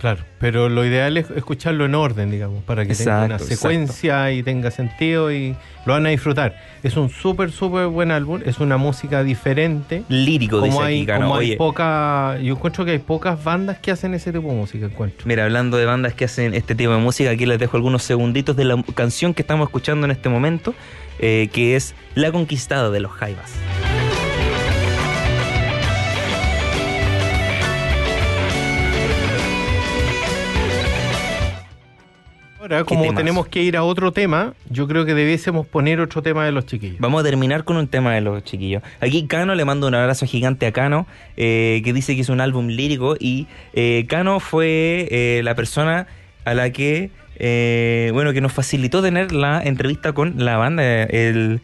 [0.00, 4.32] Claro, pero lo ideal es escucharlo en orden, digamos, para que tenga una Exacto, secuencia
[4.32, 6.56] y tenga sentido y lo van a disfrutar.
[6.82, 10.02] Es un súper, súper buen álbum, es una música diferente.
[10.08, 14.14] Lírico, dice Como hay, aquí, hay poca, yo encuentro que hay pocas bandas que hacen
[14.14, 15.26] ese tipo de música, encuentro.
[15.26, 18.56] Mira, hablando de bandas que hacen este tipo de música, aquí les dejo algunos segunditos
[18.56, 20.74] de la canción que estamos escuchando en este momento,
[21.18, 23.52] eh, que es La Conquistada de los Jaivas.
[32.70, 36.44] Ahora, como tenemos que ir a otro tema, yo creo que debiésemos poner otro tema
[36.44, 37.00] de los chiquillos.
[37.00, 38.80] Vamos a terminar con un tema de los chiquillos.
[39.00, 42.40] Aquí Cano le mando un abrazo gigante a Cano, eh, que dice que es un
[42.40, 46.06] álbum lírico y eh, Cano fue eh, la persona
[46.44, 50.84] a la que, eh, bueno, que nos facilitó tener la entrevista con la banda.
[50.84, 51.60] Él,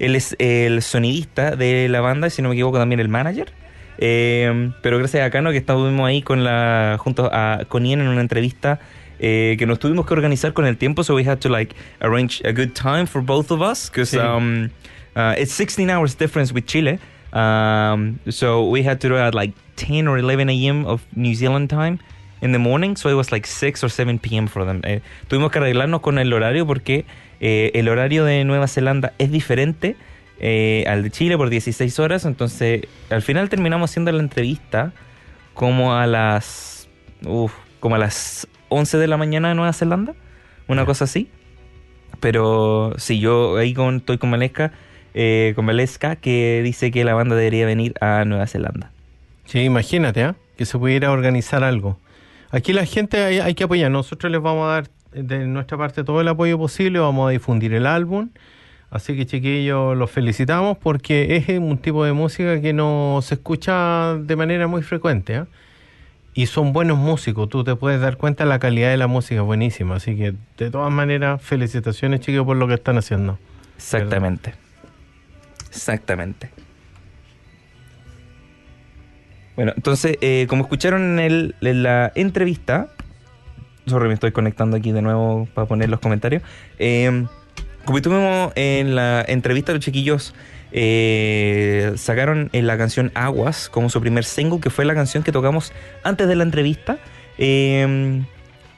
[0.00, 3.52] él es el sonidista de la banda, y si no me equivoco también el manager.
[3.98, 8.08] Eh, pero gracias a Cano que estuvimos ahí con la, junto a con Ian en
[8.08, 8.80] una entrevista
[9.20, 12.42] eh, que nos tuvimos que organizar con el tiempo, so we had to like arrange
[12.44, 14.18] a good time for both of us because Sí.
[14.18, 14.70] um,
[15.14, 16.98] uh, it's 16 hours difference with Chile.
[17.32, 20.84] Um, so we had to do it at like 10 or 11 a.m.
[20.86, 21.98] of New Zealand time
[22.42, 24.48] in the morning, so it was like 6 or 7 p.m.
[24.48, 24.80] for them.
[24.84, 27.04] Eh, tuvimos que arreglarnos con el horario porque
[27.40, 29.94] eh, el horario de Nueva Zelanda es diferente
[30.40, 34.92] eh, al de Chile por 16 horas, entonces al final terminamos haciendo la entrevista
[35.54, 36.88] como a las
[37.26, 40.14] uf, como a las 11 de la mañana de Nueva Zelanda,
[40.66, 41.28] una cosa así.
[42.20, 44.72] Pero sí, yo ahí con, estoy con Valesca,
[45.14, 48.90] eh, con Valesca que dice que la banda debería venir a Nueva Zelanda.
[49.44, 50.36] Sí, imagínate, ¿ah?
[50.56, 51.98] que se pudiera organizar algo.
[52.50, 53.90] Aquí la gente hay, hay que apoyar.
[53.90, 56.98] Nosotros les vamos a dar eh, de nuestra parte todo el apoyo posible.
[56.98, 58.30] Vamos a difundir el álbum.
[58.90, 64.16] Así que, chiquillos, los felicitamos porque es un tipo de música que no se escucha
[64.16, 65.36] de manera muy frecuente.
[65.36, 65.46] ¿ah?
[66.32, 67.48] Y son buenos músicos.
[67.48, 69.96] Tú te puedes dar cuenta la calidad de la música es buenísima.
[69.96, 73.38] Así que, de todas maneras, felicitaciones, chiquillos, por lo que están haciendo.
[73.76, 74.54] Exactamente.
[75.68, 76.50] Exactamente.
[79.56, 82.88] Bueno, entonces, eh, como escucharon en, la entrevista,
[83.86, 86.42] sorry, me estoy conectando aquí de nuevo para poner los comentarios.
[86.78, 87.26] Eh,
[87.84, 90.34] como tuvimos en la entrevista, los chiquillos
[90.72, 95.32] eh, sacaron eh, la canción Aguas como su primer single, que fue la canción que
[95.32, 96.98] tocamos antes de la entrevista.
[97.38, 98.22] Eh,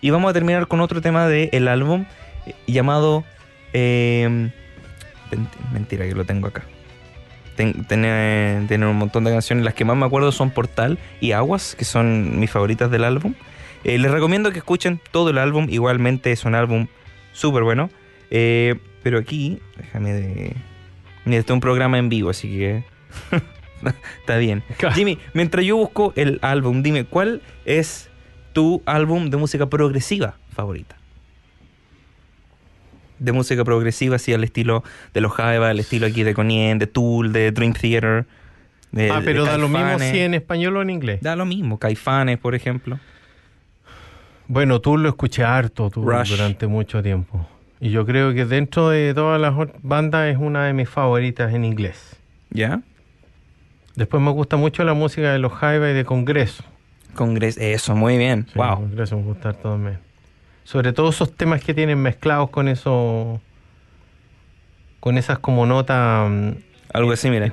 [0.01, 2.07] y vamos a terminar con otro tema del álbum
[2.47, 3.25] eh, llamado...
[3.73, 4.51] eh,
[5.31, 6.65] Ment- Mentira, que lo tengo acá.
[7.57, 9.65] Tiene, tiene un montón de canciones.
[9.65, 13.35] Las que más me acuerdo son Portal y Aguas, que son mis favoritas del álbum.
[13.85, 15.67] Eh, les recomiendo que escuchen todo el álbum.
[15.69, 16.89] Igualmente es un álbum
[17.33, 17.91] súper bueno.
[18.31, 20.57] Eh, pero aquí, déjame de.
[21.25, 22.85] Mira, este es un programa en vivo, así que.
[24.21, 24.63] Está bien.
[24.95, 28.09] Jimmy, mientras yo busco el álbum, dime, ¿cuál es
[28.53, 30.97] tu álbum de música progresiva favorita?
[33.19, 34.83] de música progresiva, así al estilo
[35.15, 38.27] de los Jaiba, al estilo aquí de Conien, de Tool, de Dream Theater.
[38.91, 41.21] de- ah, de pero da lo mismo si en español o en inglés.
[41.23, 42.99] Da lo mismo, Caifanes, por ejemplo.
[44.49, 47.49] Bueno, tú lo escuché harto tú, durante mucho tiempo.
[47.83, 51.65] Y yo creo que dentro de todas las bandas es una de mis favoritas en
[51.65, 52.15] inglés.
[52.51, 52.81] ¿Ya?
[53.97, 56.63] Después me gusta mucho la música de los Jaiba y de Congreso.
[57.17, 58.47] Congreso, eso, muy bien.
[58.47, 58.77] Sí, wow.
[58.77, 59.99] Congreso me gusta también.
[60.63, 63.41] Sobre todo esos temas que tienen mezclados con eso.
[65.01, 66.51] Con esas como notas mm,
[66.95, 67.53] Algo así, mira.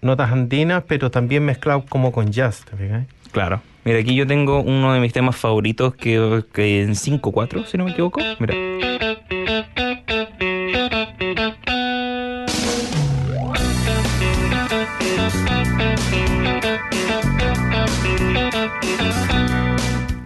[0.00, 3.06] Notas andinas, pero también mezclado como con jazz, ¿te?
[3.32, 3.60] Claro.
[3.84, 7.84] Mira, aquí yo tengo uno de mis temas favoritos que, que en 5-4, si no
[7.84, 8.20] me equivoco.
[8.38, 8.54] Mira.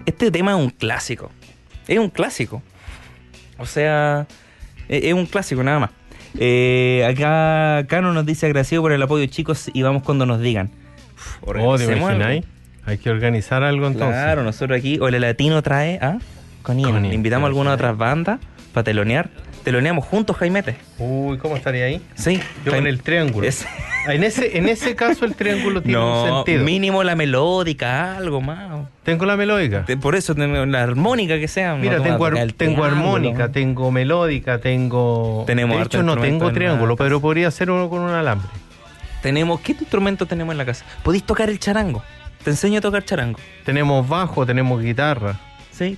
[0.07, 1.31] Este tema es un clásico.
[1.89, 2.63] Es un clásico.
[3.59, 4.27] O sea,
[4.89, 5.91] es, es un clásico nada más.
[6.39, 10.71] Eh, acá Cano nos dice agradecido por el apoyo, chicos, y vamos cuando nos digan.
[11.17, 12.45] Uf, Oh, ¿te imagináis?
[12.85, 14.17] Hay que organizar algo entonces.
[14.21, 16.19] Claro, nosotros aquí, o el latino trae a.
[16.63, 18.39] Conien, Le invitamos a alguna otra banda
[18.73, 19.31] para telonear.
[19.65, 20.77] Teloneamos juntos, Jaimete.
[20.99, 22.01] Uy, ¿cómo estaría ahí?
[22.15, 22.41] Sí.
[22.65, 23.47] Yo en el triángulo.
[23.47, 23.67] Es-
[24.09, 26.65] En ese, en ese caso el triángulo tiene un sentido.
[26.65, 28.89] mínimo la melódica, algo más.
[29.05, 29.85] Tengo la melódica.
[29.85, 31.77] Te- Por eso, tenemos la armónica que sea.
[31.77, 32.85] Mira, no te tengo, ar- tengo triángulo.
[32.85, 35.45] armónica, tengo melódica, tengo...
[35.47, 38.49] Tenemos de hecho, no tengo triángulo, pero podría ser uno con un alambre.
[39.23, 40.85] Tenemos, ¿qué instrumento tenemos en la casa?
[41.05, 42.03] ¿Podéis tocar el charango?
[42.43, 43.39] Te enseño a tocar charango.
[43.65, 45.39] Tenemos bajo, tenemos guitarra.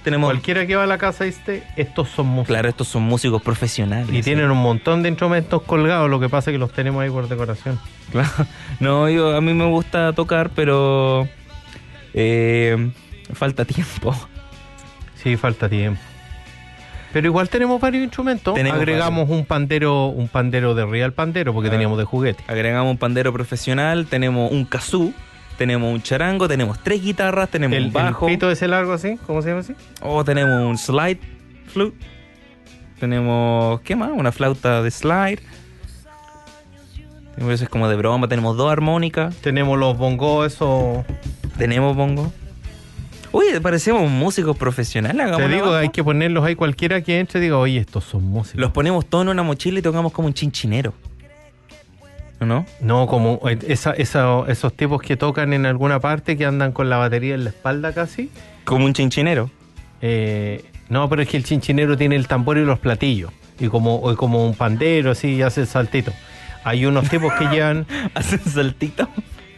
[0.02, 0.28] Tenemos.
[0.30, 2.48] Cualquiera que va a la casa este, estos son músicos.
[2.48, 4.08] Claro, estos son músicos profesionales.
[4.10, 4.22] Y sí.
[4.22, 7.28] tienen un montón de instrumentos colgados, lo que pasa es que los tenemos ahí por
[7.28, 7.78] decoración.
[8.10, 8.28] Claro.
[8.80, 11.28] No, yo a mí me gusta tocar, pero
[12.12, 12.90] eh,
[13.32, 14.14] falta tiempo.
[15.22, 16.00] Sí, falta tiempo.
[17.12, 18.54] Pero igual tenemos varios instrumentos.
[18.54, 21.70] Tenemos Agregamos un pandero, un pandero de real pandero, porque Ah.
[21.72, 22.42] teníamos de juguete.
[22.48, 25.12] Agregamos un pandero profesional, tenemos un kazoo,
[25.56, 29.18] tenemos un charango, tenemos tres guitarras, tenemos El, un bajo, el pito ese largo así,
[29.26, 29.74] ¿cómo se llama así?
[30.02, 31.18] o tenemos un slide
[31.68, 31.96] flute,
[33.00, 34.10] tenemos ¿qué más?
[34.14, 35.40] Una flauta de slide.
[37.34, 41.04] Tenemos eso es como de broma, tenemos dos armónicas, Tenemos los bongos, eso.
[41.58, 42.32] tenemos bongo.
[43.32, 45.36] Oye, parecemos músicos profesionales.
[45.36, 48.60] Te digo, hay que ponerlos ahí cualquiera que entre diga, oye, estos son músicos.
[48.60, 50.94] Los ponemos todos en una mochila y tocamos como un chinchinero.
[52.44, 52.66] ¿O no?
[52.80, 56.88] No, como eh, esa, esa- esos tipos que tocan en alguna parte que andan con
[56.88, 58.30] la batería en la espalda casi.
[58.64, 59.50] Como un chinchinero.
[60.00, 63.30] Eh, no, pero es que el chinchinero tiene el tambor y los platillos.
[63.58, 66.12] Y como, o como un pandero, así, y hace el saltito.
[66.64, 67.86] Hay unos tipos que llevan.
[68.14, 69.08] Hacen saltito.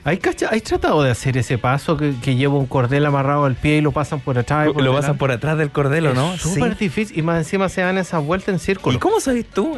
[0.04, 0.20] ¿Hay,
[0.50, 3.80] ¿Hay tratado de hacer ese paso que, que lleva un cordel amarrado al pie y
[3.80, 4.68] lo pasan por atrás?
[4.68, 5.00] y por Lo delante?
[5.02, 6.34] pasan por atrás del cordelo, ¿no?
[6.34, 6.84] Es súper Sí.
[6.84, 8.94] difícil y más encima se dan esas vueltas en círculo.
[8.94, 9.76] ¿Y cómo sabes tú?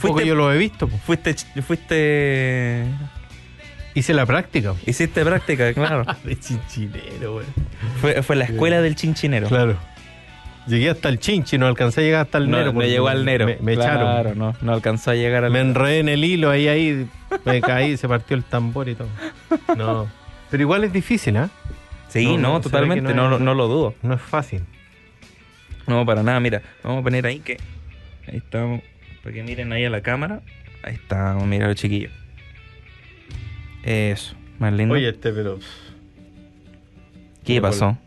[0.00, 0.88] Porque Fuiste, yo lo he visto.
[0.88, 0.96] po.
[0.98, 1.34] fuiste,
[1.66, 2.84] fuiste,
[3.94, 4.74] Hice la práctica.
[4.86, 6.04] hiciste práctica, claro.
[6.24, 7.46] De chinchinero, güey.
[8.00, 9.48] Fue, fue la escuela del chinchinero.
[9.48, 9.76] Claro.
[10.66, 12.66] Llegué hasta el chinchi, no alcancé a llegar hasta el No, nero.
[12.68, 13.46] no porque llegó al nero.
[13.46, 14.38] Me, me Claro, echaron.
[14.38, 17.08] no, no alcanzó a llegar al Me enredé en el hilo ahí, ahí.
[17.44, 19.08] Me caí, se partió el tambor y todo.
[19.76, 20.08] No.
[20.50, 21.48] Pero igual es difícil, ¿ah?
[22.08, 23.94] Sí, No, totalmente, no, no lo- es- no lo dudo.
[24.02, 24.62] No es fácil.
[25.86, 27.56] No, para nada, mira, vamos a poner ahí que.
[28.28, 28.80] Ahí estamos,
[29.22, 30.40] para que miren ahí a la cámara.
[30.82, 32.12] Ahí estamos, mira los chiquillos.
[33.82, 34.94] Eso, más lindo.
[34.94, 35.58] Oye, este, pero.
[37.44, 37.98] ¿Qué pero pasó?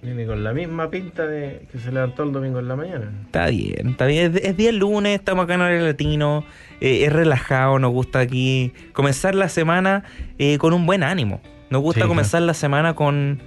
[0.00, 3.12] Viene con la misma pinta de que se levantó el domingo en la mañana.
[3.26, 4.36] Está bien, está bien.
[4.36, 6.44] Es, es día lunes, estamos acá en el latino.
[6.80, 10.04] eh, es relajado, nos gusta aquí comenzar la semana
[10.38, 11.40] eh, con un buen ánimo.
[11.70, 13.40] Nos gusta Sí, comenzar la semana con,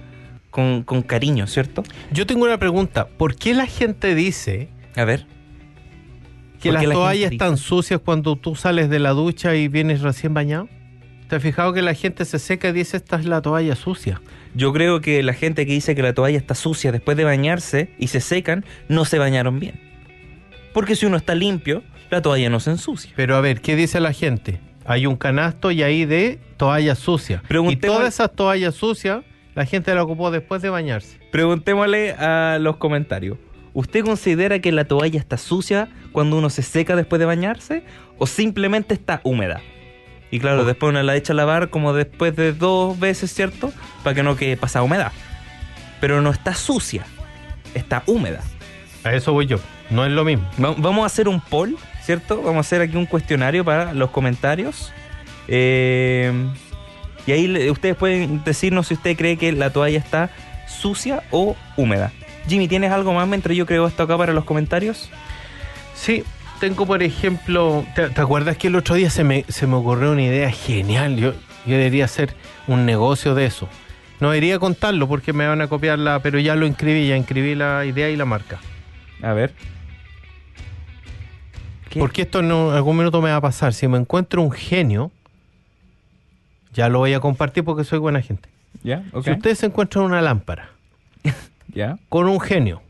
[0.50, 1.82] con, con cariño, ¿cierto?
[2.12, 3.08] Yo tengo una pregunta.
[3.08, 5.26] ¿Por qué la gente dice A ver.
[6.62, 10.00] Que ¿Por las la toallas están sucias cuando tú sales de la ducha y vienes
[10.00, 10.68] recién bañado?
[11.28, 14.20] ¿Te has fijado que la gente se seca y dice esta es la toalla sucia?
[14.54, 17.90] Yo creo que la gente que dice que la toalla está sucia después de bañarse
[17.98, 19.80] y se secan, no se bañaron bien.
[20.72, 23.12] Porque si uno está limpio, la toalla no se ensucia.
[23.16, 24.60] Pero a ver, ¿qué dice la gente?
[24.84, 27.42] Hay un canasto y ahí de toallas sucias.
[27.68, 31.18] Y todas esas toallas sucias, la gente la ocupó después de bañarse.
[31.32, 33.38] Preguntémosle a los comentarios.
[33.74, 37.84] ¿Usted considera que la toalla está sucia cuando uno se seca después de bañarse?
[38.18, 39.60] ¿O simplemente está húmeda?
[40.30, 40.64] Y claro, Oh.
[40.64, 43.72] después uno la echa a lavar como después de dos veces, ¿cierto?
[44.02, 45.12] Para que no quede pasada humedad.
[46.00, 47.04] Pero no está sucia,
[47.74, 48.40] está húmeda.
[49.04, 49.58] A eso voy yo.
[49.90, 50.48] No es lo mismo.
[50.62, 52.36] Va- Vamos a hacer un poll, ¿cierto?
[52.42, 54.92] Vamos a hacer aquí un cuestionario para los comentarios.
[55.48, 56.32] Eh,
[57.26, 60.30] y ahí ustedes pueden decirnos si usted cree que la toalla está
[60.66, 62.10] sucia o húmeda.
[62.48, 65.10] Jimmy, ¿tienes algo más mientras yo creo esto acá para los comentarios?
[65.94, 66.24] Sí,
[66.60, 70.12] tengo por ejemplo, ¿te, te acuerdas que el otro día se me, se me ocurrió
[70.12, 71.16] una idea genial?
[71.16, 71.32] Yo,
[71.66, 72.34] yo debería hacer
[72.66, 73.68] un negocio de eso.
[74.20, 77.84] No debería contarlo porque me van a copiarla, pero ya lo inscribí, ya inscribí la
[77.84, 78.60] idea y la marca.
[79.22, 79.52] A ver.
[81.90, 81.98] ¿Qué?
[81.98, 83.74] Porque esto en algún minuto me va a pasar.
[83.74, 85.10] Si me encuentro un genio,
[86.72, 88.48] ya lo voy a compartir porque soy buena gente.
[88.82, 89.04] ¿Ya?
[89.12, 89.24] Ok.
[89.24, 90.70] Si ustedes encuentran una lámpara
[91.74, 91.98] ¿Ya?
[92.08, 92.82] con un genio,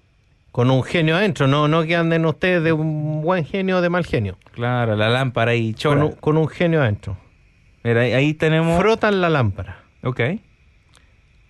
[0.50, 3.88] con un genio adentro, no, no que anden ustedes de un buen genio o de
[3.90, 6.04] mal genio, Claro, la lámpara y con chora.
[6.06, 7.16] un, con un genio adentro.
[7.84, 8.78] Mira, ahí, ahí tenemos...
[8.80, 9.78] Frotan la lámpara.
[10.02, 10.20] Ok.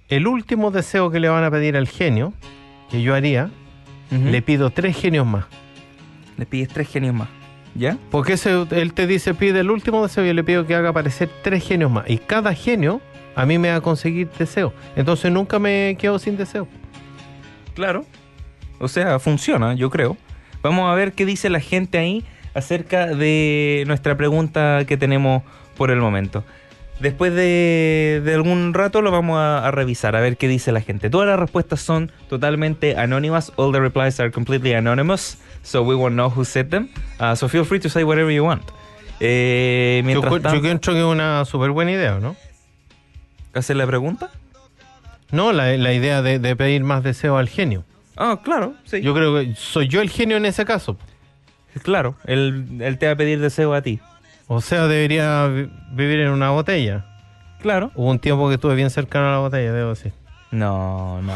[0.09, 2.33] El último deseo que le van a pedir al genio,
[2.91, 3.51] que yo haría,
[4.11, 5.47] le pido tres genios más.
[6.37, 7.29] Le pides tres genios más.
[7.75, 7.97] ¿Ya?
[8.11, 10.91] Porque ese- él te dice, pide el último deseo y yo le pido que haga
[10.91, 12.09] aparecer tres genios más.
[12.11, 13.01] Y cada genio
[13.35, 14.75] a mí me va a conseguir deseo.
[14.97, 16.69] Entonces nunca me quedo sin deseo.
[17.75, 18.05] Claro.
[18.79, 20.17] O sea, funciona, yo creo.
[20.63, 25.43] Vamos a ver qué dice la gente ahí acerca de nuestra pregunta que tenemos
[25.77, 26.45] por el momento.
[27.01, 30.81] Después de, de algún rato lo vamos a, a revisar, a ver qué dice la
[30.81, 31.11] gente.
[31.11, 33.53] Todas las respuestas son totalmente anónimas.
[33.57, 36.89] All the replies are completely anonymous, so we won't know who said them.
[37.19, 38.63] Uh, so feel free to say whatever you want.
[39.19, 42.37] Eh, Yo, mientras cu- yo tanto, encuentro que es una súper buena idea, ¿no?
[43.55, 44.31] ¿hacer la pregunta?
[45.33, 47.85] No, la, la idea de, de pedir más deseo al genio.
[48.17, 49.01] Ah, claro, sí.
[49.01, 50.97] Yo creo que soy yo el genio en ese caso.
[51.83, 53.99] Claro, él, él te va a pedir deseo a ti.
[54.47, 57.07] O sea, debería vi- vivir en una botella.
[57.61, 57.91] Claro.
[57.95, 60.13] Hubo un tiempo que estuve bien cercano a la botella, debo decir.
[60.51, 61.35] No, no.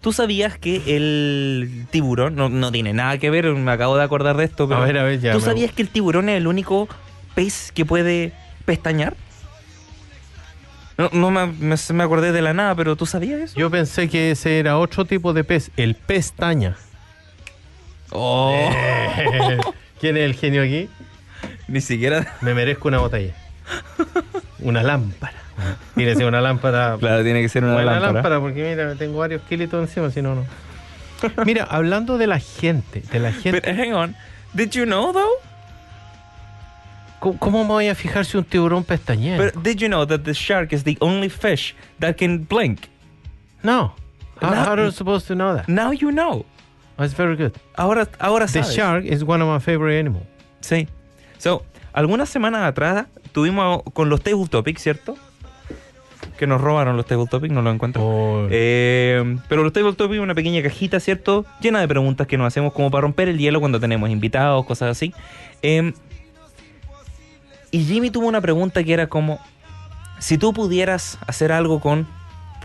[0.00, 4.38] ¿Tú sabías que el tiburón, no, no tiene nada que ver, me acabo de acordar
[4.38, 5.32] de esto, pero A ver, a ver, ya.
[5.32, 6.88] ¿tú sabías que el tiburón es el único
[7.34, 8.32] pez que puede
[8.64, 9.14] pestañear?
[11.00, 13.58] No, no me, me- me acordé de la nada, pero ¿tú sabías eso?
[13.58, 16.76] Yo pensé que ese era otro tipo de pez, el pestaña.
[18.10, 18.52] Oh,
[20.00, 20.88] ¿Quién es el genio aquí?
[21.68, 22.36] ni siquiera...
[22.40, 23.32] Me merezco una botella.
[24.58, 25.34] Una lámpara.
[25.94, 26.96] Tiene que ser una lámpara.
[26.98, 28.12] Claro, tiene que ser una Buena lámpara.
[28.14, 30.44] lámpara, porque mira, tengo varios kilitos encima, si no, no.
[31.44, 34.16] Mira, hablando de la gente, de la gente, But hang on,
[34.54, 35.30] did you know though?
[37.20, 39.36] ¿Cómo, cómo me voy a fijar si un tiburón pestañea?
[39.38, 42.88] But did you know that the shark is the only fish that can blink?
[43.62, 43.92] no.
[44.42, 45.68] How, how are you supposed to know that?
[45.68, 46.46] Now you know.
[46.98, 47.52] Oh, it's very good.
[47.76, 48.74] Ahora, ahora The sabes.
[48.74, 50.24] shark is one of my favorite animals.
[50.62, 50.88] Sí.
[51.36, 51.62] So,
[51.92, 55.16] algunas semanas atrás tuvimos con los Table Topics, ¿cierto?
[56.38, 58.02] Que nos robaron los Table Topics, no lo encuentro.
[58.02, 61.44] Oh, Eh, pero los Table Topics, una pequeña cajita, ¿cierto?
[61.60, 64.90] Llena de preguntas que nos hacemos como para romper el hielo cuando tenemos invitados, cosas
[64.92, 65.12] así.
[65.60, 65.92] Eh,
[67.70, 69.40] y Jimmy tuvo una pregunta que era como,
[70.18, 72.06] si tú pudieras hacer algo con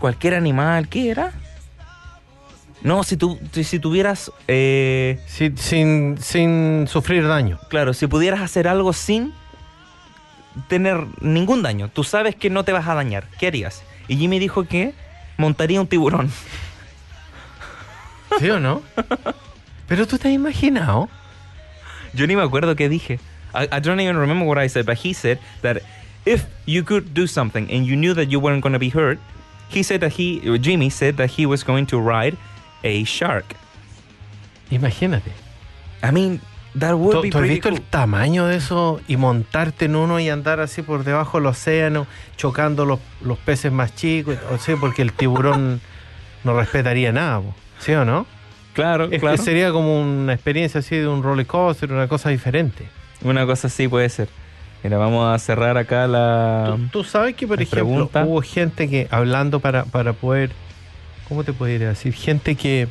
[0.00, 1.32] cualquier animal, ¿qué era?
[2.82, 7.58] No, si tú si, tuvieras, eh, sin, sin, sin sufrir daño.
[7.68, 9.32] claro, si pudieras hacer algo sin
[10.68, 13.82] tener ningún daño, tú sabes que no te vas a dañar, ¿qué harías?
[14.08, 14.94] Y Jimmy dijo que
[15.36, 16.30] montaría un tiburón.
[18.38, 18.82] ¿Sí o no?
[19.88, 21.08] Pero tú te has imaginado.
[22.12, 23.20] Yo ni me acuerdo qué dije.
[23.56, 25.82] I, I don't even remember what I said, but he said that
[26.24, 29.18] if you could do something and you knew that you weren't going to be hurt,
[29.68, 32.36] he said that he, Jimmy said that he was going to ride
[32.84, 33.54] a shark.
[34.70, 35.32] Imagínate.
[36.02, 36.40] I mean,
[36.74, 37.78] that would ¿Tú, be tú has pretty visto cool.
[37.78, 42.06] el tamaño de eso y montarte en uno y andar así por debajo del océano,
[42.36, 44.36] chocando los, los peces más chicos?
[44.50, 45.80] O sea, porque el tiburón
[46.44, 47.42] no respetaría nada.
[47.78, 48.26] ¿sí o no?
[48.72, 49.36] Claro, Es claro.
[49.38, 52.86] sería como una experiencia así de un roller coaster, una cosa diferente.
[53.22, 54.28] Una cosa así puede ser.
[54.82, 56.76] Mira, vamos a cerrar acá la...
[56.76, 58.24] ¿Tú, tú sabes que, por ejemplo, pregunta.
[58.24, 60.50] hubo gente que, hablando para, para poder,
[61.28, 62.12] ¿cómo te podría decir?
[62.12, 62.88] Gente que,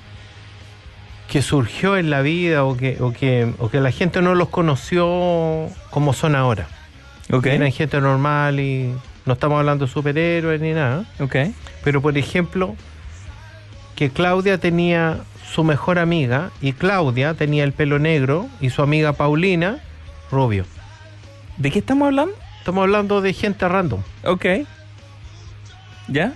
[1.29, 4.49] que surgió en la vida o que, o, que, o que la gente no los
[4.49, 6.67] conoció como son ahora.
[7.31, 8.93] Ok, Eran gente normal y
[9.25, 11.05] no estamos hablando de superhéroes ni nada.
[11.19, 11.35] ok.
[11.83, 12.75] Pero, por ejemplo,
[13.95, 15.19] que Claudia tenía
[15.49, 19.79] su mejor amiga y Claudia tenía el pelo negro y su amiga Paulina
[20.31, 20.65] rubio.
[21.57, 22.35] ¿De qué estamos hablando?
[22.59, 24.01] Estamos hablando de gente random.
[24.23, 24.45] Ok.
[26.07, 26.33] ¿Ya?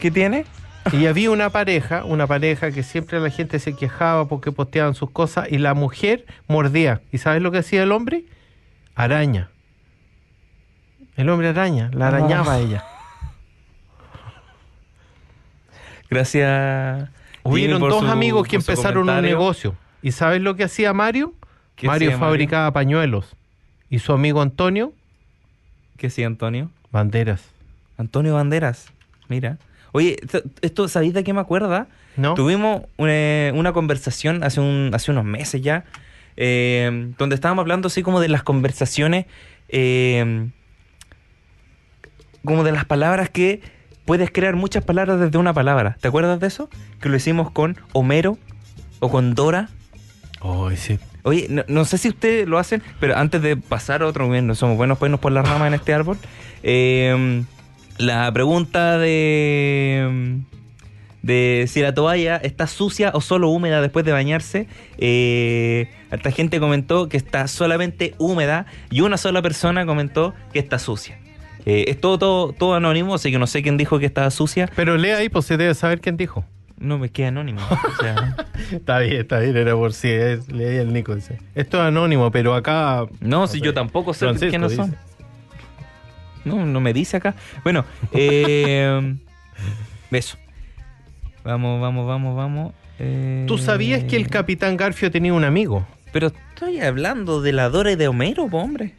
[0.00, 0.44] ¿Qué tiene?
[0.92, 5.10] Y había una pareja, una pareja que siempre la gente se quejaba porque posteaban sus
[5.10, 7.02] cosas y la mujer mordía.
[7.12, 8.24] ¿Y sabes lo que hacía el hombre?
[8.94, 9.50] Araña.
[11.16, 12.84] El hombre araña, la arañaba a ella.
[16.08, 17.10] Gracias.
[17.42, 19.76] Hubieron dos amigos que empezaron un negocio.
[20.00, 21.34] ¿Y sabes lo que hacía Mario?
[21.78, 23.34] ¿Qué Mario fabricaba pañuelos.
[23.90, 24.92] Y su amigo Antonio,
[25.96, 26.70] ¿Qué sí, Antonio?
[26.92, 27.42] banderas.
[27.96, 28.86] Antonio Banderas.
[29.28, 29.58] Mira.
[29.92, 30.16] Oye,
[30.60, 31.88] esto- ¿sabéis de qué me acuerda?
[32.16, 32.34] ¿No?
[32.34, 35.84] Tuvimos una, una conversación hace, un, hace unos meses ya,
[36.36, 39.26] eh, donde estábamos hablando así como de las conversaciones,
[39.68, 40.48] eh,
[42.44, 43.60] como de las palabras que
[44.04, 45.96] puedes crear muchas palabras desde una palabra.
[46.00, 46.68] ¿Te acuerdas de eso?
[47.00, 48.38] Que lo hicimos con Homero
[49.00, 49.68] o con Dora.
[50.40, 50.98] Ay, sí.
[51.22, 54.54] Oye, no, sé si ustedes lo hacen, pero antes de pasar a otro, bien, no
[54.54, 56.18] somos buenos pues por la rama en este árbol.
[56.62, 57.42] eh,
[57.98, 60.38] la pregunta de
[61.22, 64.66] de si la toalla está sucia o solo húmeda después de bañarse.
[64.98, 65.90] Eh,
[66.30, 71.18] gente comentó que está solamente húmeda y una sola persona comentó que está sucia.
[71.66, 74.70] Eh, es todo, todo, todo anónimo, así que no sé quién dijo que estaba sucia.
[74.74, 76.44] Pero lee ahí, pues se debe saber quién dijo.
[76.78, 77.60] No me queda anónimo.
[77.70, 78.36] O sea,
[78.72, 81.14] Está bien, está bien, era por si es, leí el Nico.
[81.14, 81.38] Dice.
[81.54, 83.06] Esto es anónimo, pero acá.
[83.20, 84.96] no, si sé, yo tampoco sé quiénes son.
[86.44, 87.34] No, no me dice acá.
[87.62, 89.16] Bueno, eh,
[90.10, 90.38] eso.
[91.44, 92.72] Vamos, vamos, vamos, vamos.
[92.98, 95.86] Eh, ¿Tú sabías que el capitán Garfio tenía un amigo?
[96.12, 98.94] Pero estoy hablando de la Dora y de Homero, po, hombre.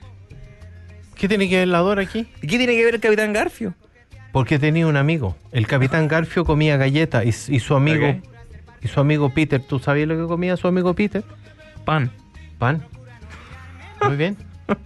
[1.16, 2.28] ¿Qué tiene que ver la Dora aquí?
[2.42, 3.74] ¿Y qué tiene que ver el Capitán Garfio?
[4.32, 5.36] Porque tenía un amigo.
[5.52, 8.16] El capitán Garfio comía galletas y, y su amigo Ok.
[8.84, 9.60] y su amigo Peter.
[9.62, 11.24] ¿Tú sabías lo que comía su amigo Peter?
[11.86, 12.12] Pan.
[12.60, 12.84] Pan.
[14.04, 14.38] Muy bien.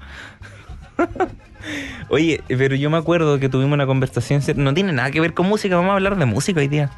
[2.09, 4.41] Oye, pero yo me acuerdo que tuvimos una conversación.
[4.57, 6.89] No tiene nada que ver con música, vamos a hablar de música hoy día.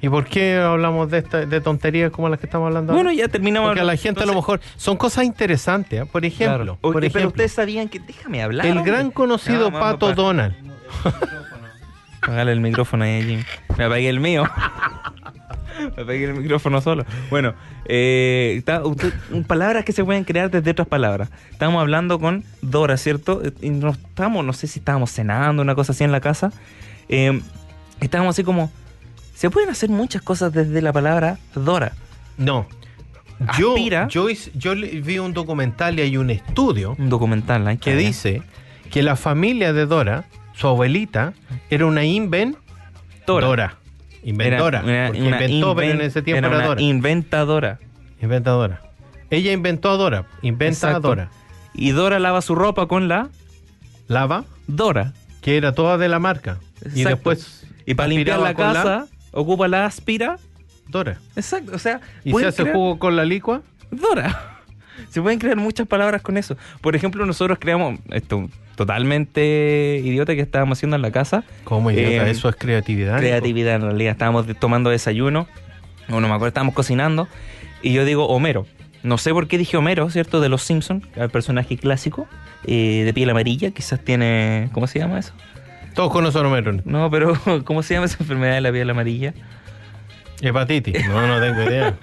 [0.00, 2.92] ¿Y por qué hablamos de esta, de tonterías como las que estamos hablando?
[2.92, 3.04] ahora?
[3.04, 3.70] Bueno, ya terminamos.
[3.70, 6.02] Porque a la gente a lo Entonces, mejor son cosas interesantes.
[6.02, 6.06] ¿eh?
[6.10, 6.78] Por ejemplo, claro.
[6.80, 8.00] por Oye, pero ejemplo, ustedes sabían que.
[8.00, 8.66] Déjame hablar.
[8.66, 8.92] el hombre.
[8.92, 10.54] gran conocido No, Pato Donald.
[12.26, 13.44] Págale el micrófono ahí, Jim.
[13.76, 14.44] Me apagué el mío.
[15.96, 17.04] Me apagué el micrófono solo.
[17.30, 17.54] Bueno,
[17.86, 19.12] eh, está- usted-
[19.46, 21.30] palabras que se pueden crear desde otras palabras.
[21.50, 23.42] Estábamos hablando con Dora, ¿cierto?
[23.60, 26.52] Y no estábamos, no sé si estábamos cenando, una cosa así en la casa.
[27.08, 27.40] Eh,
[28.00, 28.70] estábamos así como.
[29.34, 31.92] Se pueden hacer muchas cosas desde la palabra Dora.
[32.38, 32.66] No.
[33.58, 34.06] Yo, Aspira.
[34.08, 38.42] yo, yo le- vi un documental y hay un estudio Un documental, que dice
[38.92, 41.32] que la familia de Dora, su abuelita,
[41.70, 43.76] era una inventora.
[44.22, 44.82] Inventora.
[44.86, 46.80] Era una inventó, pero en ese tiempo era Dora.
[46.80, 47.78] inventadora.
[48.22, 48.80] Inventadora.
[49.30, 50.26] Ella inventó a Dora.
[50.42, 50.96] Inventa Exacto.
[50.96, 51.30] a Dora.
[51.74, 53.28] Y Dora lava su ropa con la
[54.08, 55.12] Lava, Dora.
[55.40, 56.58] que era toda de la marca.
[56.84, 57.08] Y Exacto.
[57.30, 57.66] después.
[57.86, 60.38] Y para limpiar la casa, ocupa la aspira.
[60.88, 61.18] Dora.
[61.36, 63.62] Exacto, o sea, Y se hace crear- jugo con la licua.
[63.90, 64.53] Dora.
[65.10, 66.56] Se pueden crear muchas palabras con eso.
[66.80, 71.44] Por ejemplo, nosotros creamos esto totalmente idiota que estábamos haciendo en la casa.
[71.64, 72.26] ¿Cómo idiota?
[72.26, 73.18] Eh, Eso es creatividad.
[73.18, 74.12] Creatividad en realidad.
[74.12, 75.46] Estábamos tomando desayuno.
[76.08, 77.28] O no me acuerdo, estábamos cocinando.
[77.82, 78.66] Y yo digo Homero.
[79.02, 80.40] No sé por qué dije Homero, ¿cierto?
[80.40, 82.26] De los Simpsons, el personaje clásico.
[82.66, 84.70] eh, de piel amarilla, quizás tiene.
[84.72, 85.32] ¿Cómo se llama eso?
[85.94, 86.72] Todos conocen Homero.
[86.84, 87.34] No, pero
[87.64, 89.34] ¿cómo se llama esa enfermedad de la piel amarilla?
[90.40, 91.06] Hepatitis.
[91.08, 91.96] No, no tengo idea.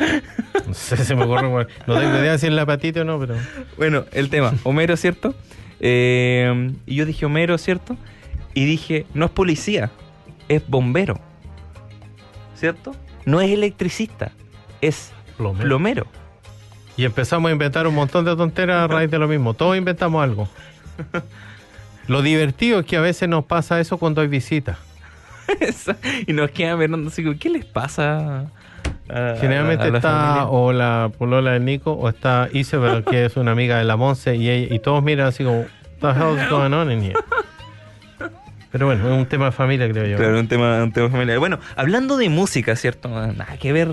[0.68, 1.68] No sé, se me ocurre.
[1.88, 3.36] No tengo idea si es la hepatitis o no, pero.
[3.78, 5.36] Bueno, el tema, Homero, ¿cierto?
[5.80, 7.98] Eh, y yo dije Homero, ¿cierto?
[8.54, 9.92] Y dije, no es policía,
[10.50, 11.20] es bombero.
[12.56, 12.96] ¿Cierto?
[13.26, 14.32] No es electricista,
[14.82, 15.66] es Plomero.
[15.66, 16.08] plomero.
[16.98, 19.54] Y empezamos a inventar un montón de tonteras a raíz de lo mismo.
[19.54, 20.48] Todos inventamos algo.
[22.08, 24.78] Lo divertido es que a veces nos pasa eso cuando hay visitas.
[26.28, 28.42] y nos quedan mirando así, como, ¿qué les pasa?
[29.10, 30.46] a- Generalmente a la está familia?
[30.48, 34.36] o la polola de Nico o está Isabel, que es una amiga de la Monse,
[34.36, 35.68] y, ella- y todos miran así como, what
[36.00, 37.16] the hell is going on in here?
[38.72, 40.16] Pero bueno, es un tema de familia, creo yo.
[40.16, 41.40] Claro, un tema, un tema familiar.
[41.40, 43.10] Bueno, hablando de música, ¿cierto?
[43.10, 43.90] Nada que ver.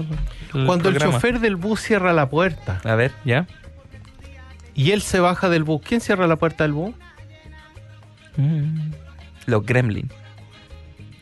[0.54, 3.46] el Cuando el chofer del bus cierra la puerta A ver, ¿ya?
[4.76, 6.94] y él se baja del bus, ¿quién cierra la puerta del bus?
[8.36, 8.92] Mm.
[9.46, 10.08] Los Gremlin.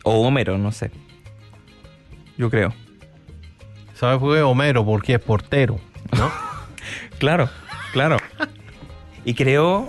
[0.08, 0.92] O Homero, no sé.
[2.38, 2.72] Yo creo.
[3.94, 4.42] ¿Sabes por qué?
[4.42, 5.80] Homero, porque es portero,
[6.16, 6.30] ¿no?
[7.18, 7.48] Claro,
[7.92, 8.18] claro.
[9.24, 9.88] Y creo.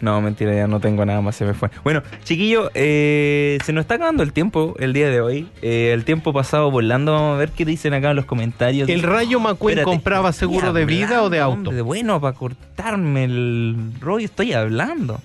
[0.00, 1.70] No, mentira, ya no tengo nada más, se me fue.
[1.82, 5.48] Bueno, chiquillo, eh, se nos está acabando el tiempo el día de hoy.
[5.60, 8.88] Eh, el tiempo pasado volando, vamos a ver qué dicen acá en los comentarios.
[8.88, 11.70] ¿El Rayo McQueen Espérate, compraba seguro de vida o de auto?
[11.70, 15.20] hombre, bueno, para cortarme el rollo estoy hablando.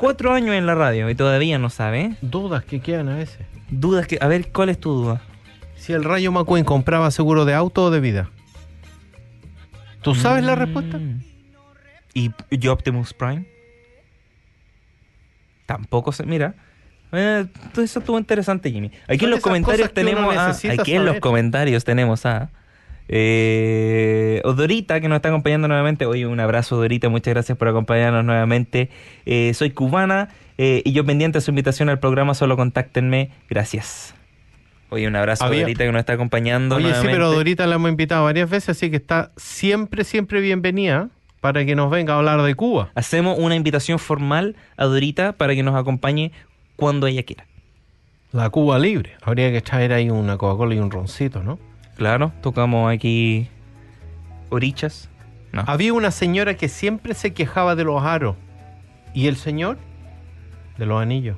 [0.00, 2.16] Cuatro años en la radio y todavía no sabe.
[2.22, 3.46] Dudas que quedan a veces.
[3.68, 4.16] Dudas que...
[4.22, 5.20] A ver, ¿cuál es tu duda?
[5.76, 8.30] Si el Rayo McQueen compraba seguro de auto o de vida.
[10.00, 10.96] ¿Tú sabes la respuesta?
[10.96, 11.22] Mm.
[12.14, 13.44] ¿Y, y Optimus Prime?
[15.66, 16.24] Tampoco se.
[16.24, 16.54] Mira.
[17.12, 17.44] Eh,
[17.74, 18.90] todo eso estuvo interesante, Jimmy.
[19.06, 22.48] Aquí en los comentarios tenemos a, Aquí en los comentarios tenemos a.
[23.12, 26.06] Eh, Odorita, que nos está acompañando nuevamente.
[26.06, 27.08] Oye, un abrazo, Odorita.
[27.08, 28.88] Muchas gracias por acompañarnos nuevamente.
[29.26, 32.34] Eh, soy cubana eh, y yo pendiente de su invitación al programa.
[32.34, 33.30] Solo contáctenme.
[33.48, 34.14] Gracias.
[34.90, 36.76] Oye, un abrazo, Había- Odorita, que nos está acompañando.
[36.76, 40.40] Oye, sí, pero a Dorita la hemos invitado varias veces, así que está siempre, siempre
[40.40, 41.08] bienvenida
[41.40, 42.90] para que nos venga a hablar de Cuba.
[42.94, 46.32] Hacemos una invitación formal a Dorita para que nos acompañe
[46.76, 47.46] cuando ella quiera.
[48.32, 49.12] La Cuba libre.
[49.22, 51.58] Habría que traer ahí una Coca-Cola y un roncito, ¿no?
[52.00, 53.46] Claro, tocamos aquí
[54.48, 55.10] orichas.
[55.52, 55.64] No.
[55.66, 58.36] Había una señora que siempre se quejaba de los aros.
[59.12, 59.76] ¿Y el señor?
[60.78, 61.36] De los anillos.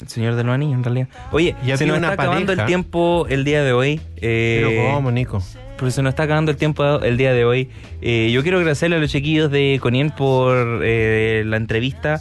[0.00, 1.08] El Señor de los Anillos, en realidad.
[1.32, 4.00] Oye, Y se nos está acabando el tiempo el día de hoy.
[4.18, 5.42] eh, Pero ¿cómo, Nico?
[5.76, 7.68] porque se nos está acabando el tiempo el día de hoy.
[8.00, 12.20] Eh, yo quiero agradecerle a los chiquillos de Conien por eh, la entrevista.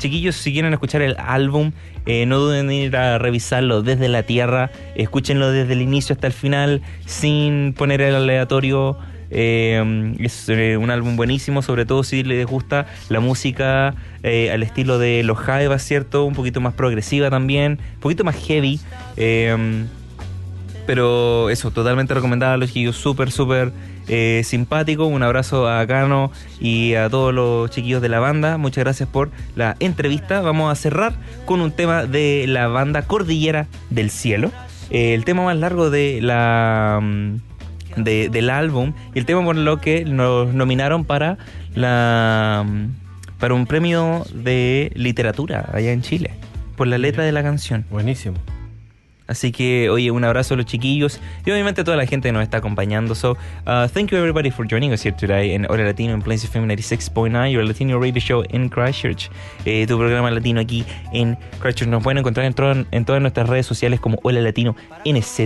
[0.00, 1.72] Chiquillos, si quieren escuchar el álbum,
[2.06, 4.70] eh, no duden en ir a revisarlo desde la tierra.
[4.94, 8.96] Escúchenlo desde el inicio hasta el final, sin poner el aleatorio.
[9.30, 14.98] Eh, es eh, un álbum buenísimo, sobre todo si les gusta la música al estilo
[14.98, 16.24] de los Jaivas, ¿cierto?
[16.24, 18.80] Un poquito más progresiva también, un poquito más heavy.
[20.86, 23.70] Pero eso, totalmente recomendado a los chiquillos, súper, súper
[24.08, 25.06] eh, simpático.
[25.06, 26.30] Un abrazo a Cano
[26.60, 28.56] y a todos los chiquillos de la banda.
[28.58, 30.40] Muchas gracias por la entrevista.
[30.40, 31.14] Vamos a cerrar
[31.46, 34.50] con un tema de la banda Cordillera del Cielo.
[34.90, 37.36] Eh, el tema más largo de la mm,
[38.02, 41.38] de- del álbum y el tema por lo que nos nominaron para
[41.74, 46.32] la mm, para un premio de literatura allá en Chile
[46.76, 47.84] por la letra de la canción.
[47.90, 48.36] Buenísimo.
[49.30, 52.32] Así que, oye, un abrazo a los chiquillos y obviamente a toda la gente que
[52.32, 53.14] nos está acompañando.
[53.14, 56.42] So, uh, thank you everybody for joining us here today in Hola Latino en Plains
[56.42, 59.30] FM 96.9, your Latino radio show in Christchurch.
[59.64, 61.88] Eh, tu programa latino aquí en Christchurch.
[61.88, 64.74] Nos pueden encontrar en todas nuestras redes sociales como Hola Latino
[65.04, 65.40] NZ.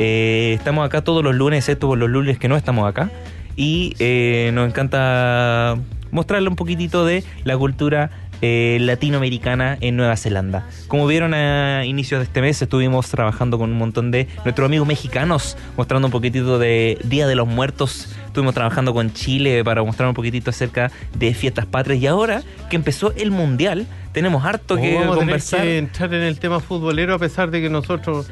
[0.00, 3.12] Eh, estamos acá todos los lunes, excepto por los lunes que no estamos acá.
[3.54, 5.76] Y eh, nos encanta
[6.10, 8.10] mostrarle un poquitito de la cultura
[8.42, 10.66] eh, latinoamericana en Nueva Zelanda.
[10.88, 14.86] Como vieron a inicios de este mes, estuvimos trabajando con un montón de nuestros amigos
[14.88, 18.14] mexicanos, mostrando un poquitito de Día de los Muertos.
[18.26, 22.00] Estuvimos trabajando con Chile para mostrar un poquitito acerca de fiestas patrias.
[22.02, 25.62] Y ahora que empezó el Mundial, tenemos harto que Oh, a tener conversar.
[25.62, 28.28] que entrar en el tema futbolero a pesar de que nosotros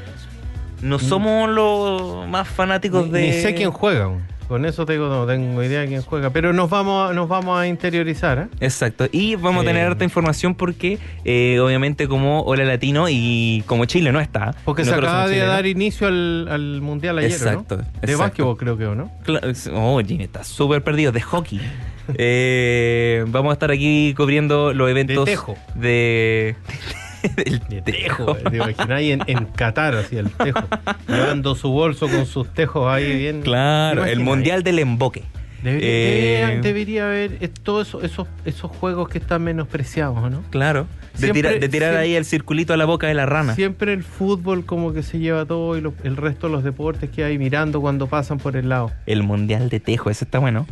[0.82, 3.20] No somos los más fanáticos ni, de...
[3.22, 4.10] ni sé quién juega.
[4.48, 6.30] Con eso tengo, no tengo idea de quién juega.
[6.30, 8.38] Pero nos vamos a, nos vamos a interiorizar.
[8.38, 8.46] ¿eh?
[8.60, 9.06] Exacto.
[9.12, 13.84] Y vamos a tener Eh, harta información porque, eh, obviamente, como Hola Latino y como
[13.84, 14.54] Chile no está.
[14.64, 17.82] Porque se acaba de dar inicio al, al mundial ayer, Exacto, ¿no?
[17.82, 18.18] De exacto.
[18.18, 19.10] básquetbol creo que, ¿o ¿no?
[19.24, 21.12] Claro, es- Oh, Jimmy, está súper perdido.
[21.12, 21.60] De hockey.
[22.16, 25.26] Eh, vamos a estar aquí cubriendo los eventos.
[25.26, 25.56] tejo.
[25.74, 26.56] De.
[27.36, 28.34] del De tejo.
[28.34, 28.50] tejo.
[28.50, 30.60] ¿Te imaginas ahí en, en Qatar, así el tejo.
[31.08, 33.42] Llevando su bolso con sus tejos ahí bien.
[33.42, 35.22] Claro, ¿Te el mundial del emboque.
[35.62, 40.42] Debería, Eh, debería- debería haber eh, todos esos, esos, esos juegos que están menospreciados, ¿no?
[40.50, 40.86] Claro.
[41.14, 43.56] De, Siempre- tira- de tirar siempre- ahí el circulito a la boca de la rana.
[43.56, 47.10] Siempre el fútbol como que se lleva todo y lo- el resto de los deportes
[47.10, 48.92] que hay mirando cuando pasan por el lado.
[49.06, 50.64] El Mundial de Tejo, ese está bueno.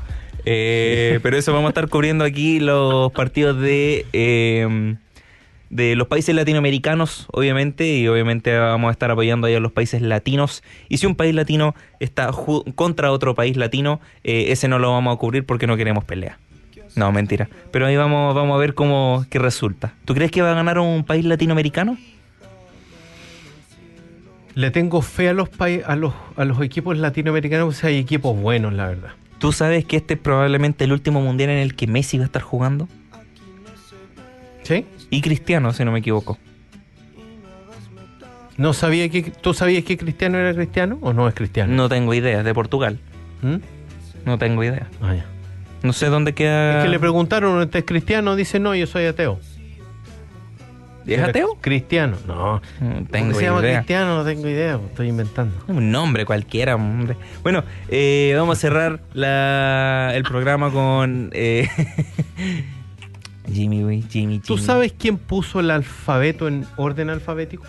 [0.45, 4.95] Eh, pero eso vamos a estar cubriendo aquí los partidos de, eh,
[5.71, 10.03] de los países latinoamericanos, obviamente, y obviamente vamos a estar apoyando ahí a los países
[10.03, 10.63] latinos.
[10.89, 12.31] Y si un país latino está
[12.75, 16.39] contra otro país latino, eh, ese no lo vamos a cubrir porque no queremos pelea.
[16.95, 17.49] No, mentira.
[17.73, 19.95] Pero ahí vamos, vamos a ver cómo qué resulta.
[20.05, 21.99] ¿Tú crees que va a ganar un país latinoamericano?
[24.55, 28.35] Le tengo fe a los, a los, a los equipos latinoamericanos, o sea, hay equipos
[28.41, 29.11] buenos, la verdad.
[29.39, 32.27] ¿Tú sabes que este es probablemente el último mundial en el que Messi va a
[32.27, 32.89] estar jugando?
[34.63, 34.87] ¿Sí?
[35.11, 36.39] Y Cristiano, si no me equivoco.
[38.57, 41.75] No sabía que tú sabías que Cristiano era cristiano o no es cristiano.
[41.75, 42.99] No tengo idea, de Portugal.
[43.43, 43.57] ¿Mm?
[44.25, 44.89] No tengo idea.
[45.03, 45.27] Ah, ya.
[45.83, 46.79] No sé dónde queda.
[46.79, 48.35] Es que le preguntaron, ¿usted es cristiano?
[48.35, 49.39] Dice, no, yo soy ateo.
[51.07, 51.57] ¿Es ateo?
[51.61, 52.17] Cristiano.
[52.27, 52.55] No.
[52.81, 53.77] No ¿Cómo tengo se llama idea.
[53.79, 54.17] cristiano?
[54.17, 55.55] No tengo idea, pues, estoy inventando.
[55.69, 57.17] Un nombre cualquiera, hombre.
[57.43, 61.69] Bueno, eh, vamos a cerrar la, el programa con eh,
[63.53, 64.03] Jimmy, güey.
[64.03, 64.67] Jimmy, ¿Tú Jimmy.
[64.67, 67.65] sabes quién puso el alfabeto en orden alfabético?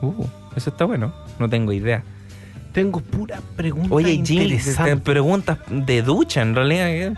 [0.00, 0.24] Uh,
[0.56, 1.12] eso está bueno.
[1.38, 2.02] No tengo idea.
[2.72, 4.58] Tengo pura pregunta Oye, Jimmy,
[5.02, 6.88] preguntas de ducha, en realidad.
[6.88, 7.14] eh.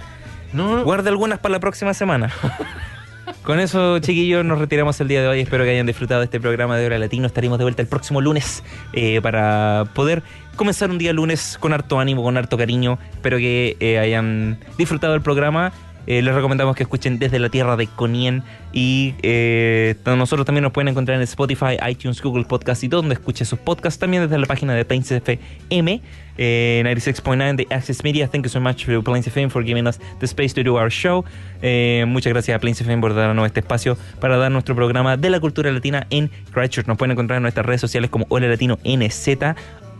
[0.52, 2.30] No, no, Guarda algunas para la próxima semana.
[3.44, 5.40] Con eso, chiquillos, nos retiramos el día de hoy.
[5.40, 7.26] Espero que hayan disfrutado de este programa de Hora Latino.
[7.26, 8.62] Estaremos de vuelta el próximo lunes
[8.92, 10.22] eh, para poder
[10.56, 12.98] comenzar un día lunes con harto ánimo, con harto cariño.
[13.12, 15.72] Espero que eh, hayan disfrutado del programa.
[16.06, 18.42] Eh, les recomendamos que escuchen desde la tierra de Conien
[18.72, 23.44] y eh, nosotros también nos pueden encontrar en Spotify, iTunes, Google Podcast y donde escuche
[23.44, 23.98] sus podcasts.
[23.98, 26.00] También desde la página de Plains FM,
[26.38, 28.28] eh, 96.9 de Access Media.
[28.28, 30.90] Thank you so much to Plains FM for giving us the space to do our
[30.90, 31.24] show.
[31.62, 35.30] Eh, muchas gracias a Plains FM por darnos este espacio para dar nuestro programa de
[35.30, 36.86] la cultura latina en Christchurch.
[36.86, 39.28] Nos pueden encontrar en nuestras redes sociales como Hola Latino NZ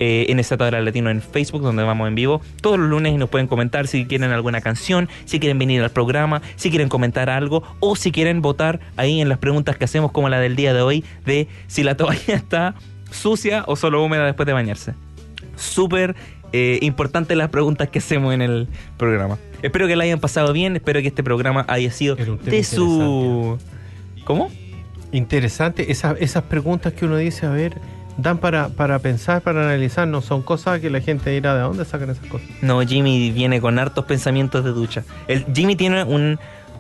[0.01, 3.29] eh, NZ Hora Latino en Facebook, donde vamos en vivo todos los lunes y nos
[3.29, 7.63] pueden comentar si quieren alguna canción, si quieren venir al programa, si quieren comentar algo
[7.79, 10.83] o si quieren votar ahí en las preguntas que hacemos, como la del día de
[10.83, 12.75] hoy, de si la toalla está
[13.11, 14.95] sucia o solo húmeda después de bañarse.
[15.57, 16.17] Súper
[16.53, 19.39] eh, importante las preguntas que hacemos en el programa.
[19.63, 23.59] Espero que la hayan pasado bien, espero que este programa haya sido de su...
[24.25, 24.51] ¿Cómo?
[25.13, 27.77] Interesante, esas, esas preguntas que uno dice, a ver,
[28.17, 31.85] dan para, para pensar, para analizar, no son cosas que la gente dirá, ¿de dónde
[31.85, 32.49] sacan esas cosas?
[32.63, 35.05] No, Jimmy viene con hartos pensamientos de ducha.
[35.29, 36.39] El, Jimmy tiene un,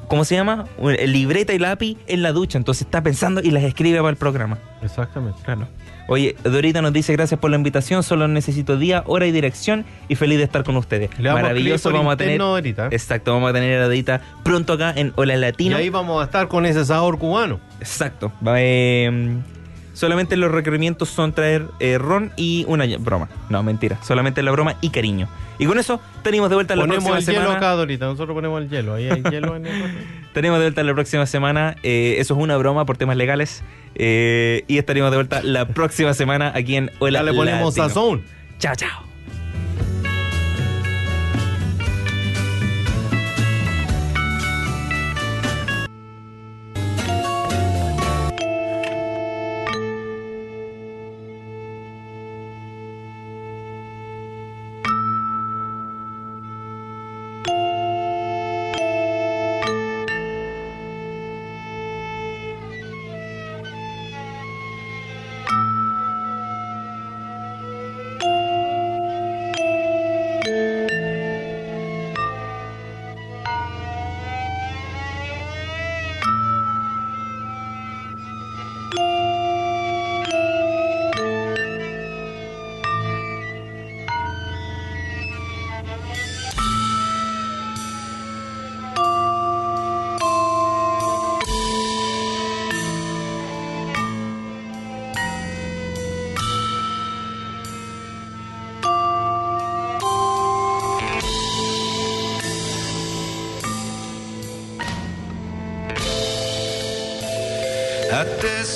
[0.08, 0.66] ¿cómo se llama?
[0.78, 4.16] Un- libreta y lápiz en la ducha, entonces está pensando y las escribe para el
[4.16, 4.58] programa.
[4.82, 5.38] Exactamente.
[5.44, 5.68] Claro.
[6.08, 10.16] Oye, Dorita nos dice gracias por la invitación, solo necesito día, hora y dirección y
[10.16, 11.08] feliz de estar con ustedes.
[11.20, 12.40] Le Maravilloso, vamos a tener...
[12.40, 12.88] ahorita.
[12.90, 15.76] Exacto, vamos a tener a Dorita pronto acá en Hola Y Latino.
[15.76, 17.60] ahí vamos a estar con ese sabor cubano.
[17.78, 18.32] Exacto.
[18.44, 19.38] Va, eh,
[19.93, 23.28] solamente los requerimientos son traer eh, ron y una broma.
[23.49, 23.99] No, mentira.
[24.03, 25.28] Solamente la broma y cariño.
[25.59, 27.57] Y con eso tenemos de vuelta la Ponemos próxima el hielo semana.
[27.59, 28.07] acá, Dorita.
[28.07, 28.95] Nosotros ponemos el hielo.
[28.95, 29.95] Ahí hay hielo en el.
[30.32, 31.76] Tenemos de vuelta la próxima semana.
[31.82, 33.62] Eh, eso es una broma por temas legales.
[33.95, 37.88] Eh, y estaremos de vuelta la próxima semana aquí en Hola Ya le ponemos Latino.
[37.88, 38.22] sazón.
[38.59, 39.09] Chao, chao.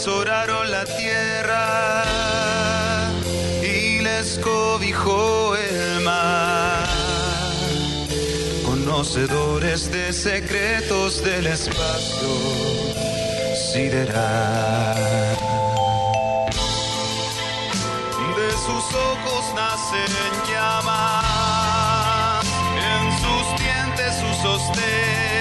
[0.04, 2.04] Atesoraron la tierra
[3.62, 6.86] y les cobijó el mar.
[8.66, 12.28] Conocedores de secretos del espacio
[13.72, 14.94] sideral.
[18.36, 20.12] De sus ojos nacen
[20.52, 22.44] llamas,
[22.92, 25.33] en sus dientes su sostén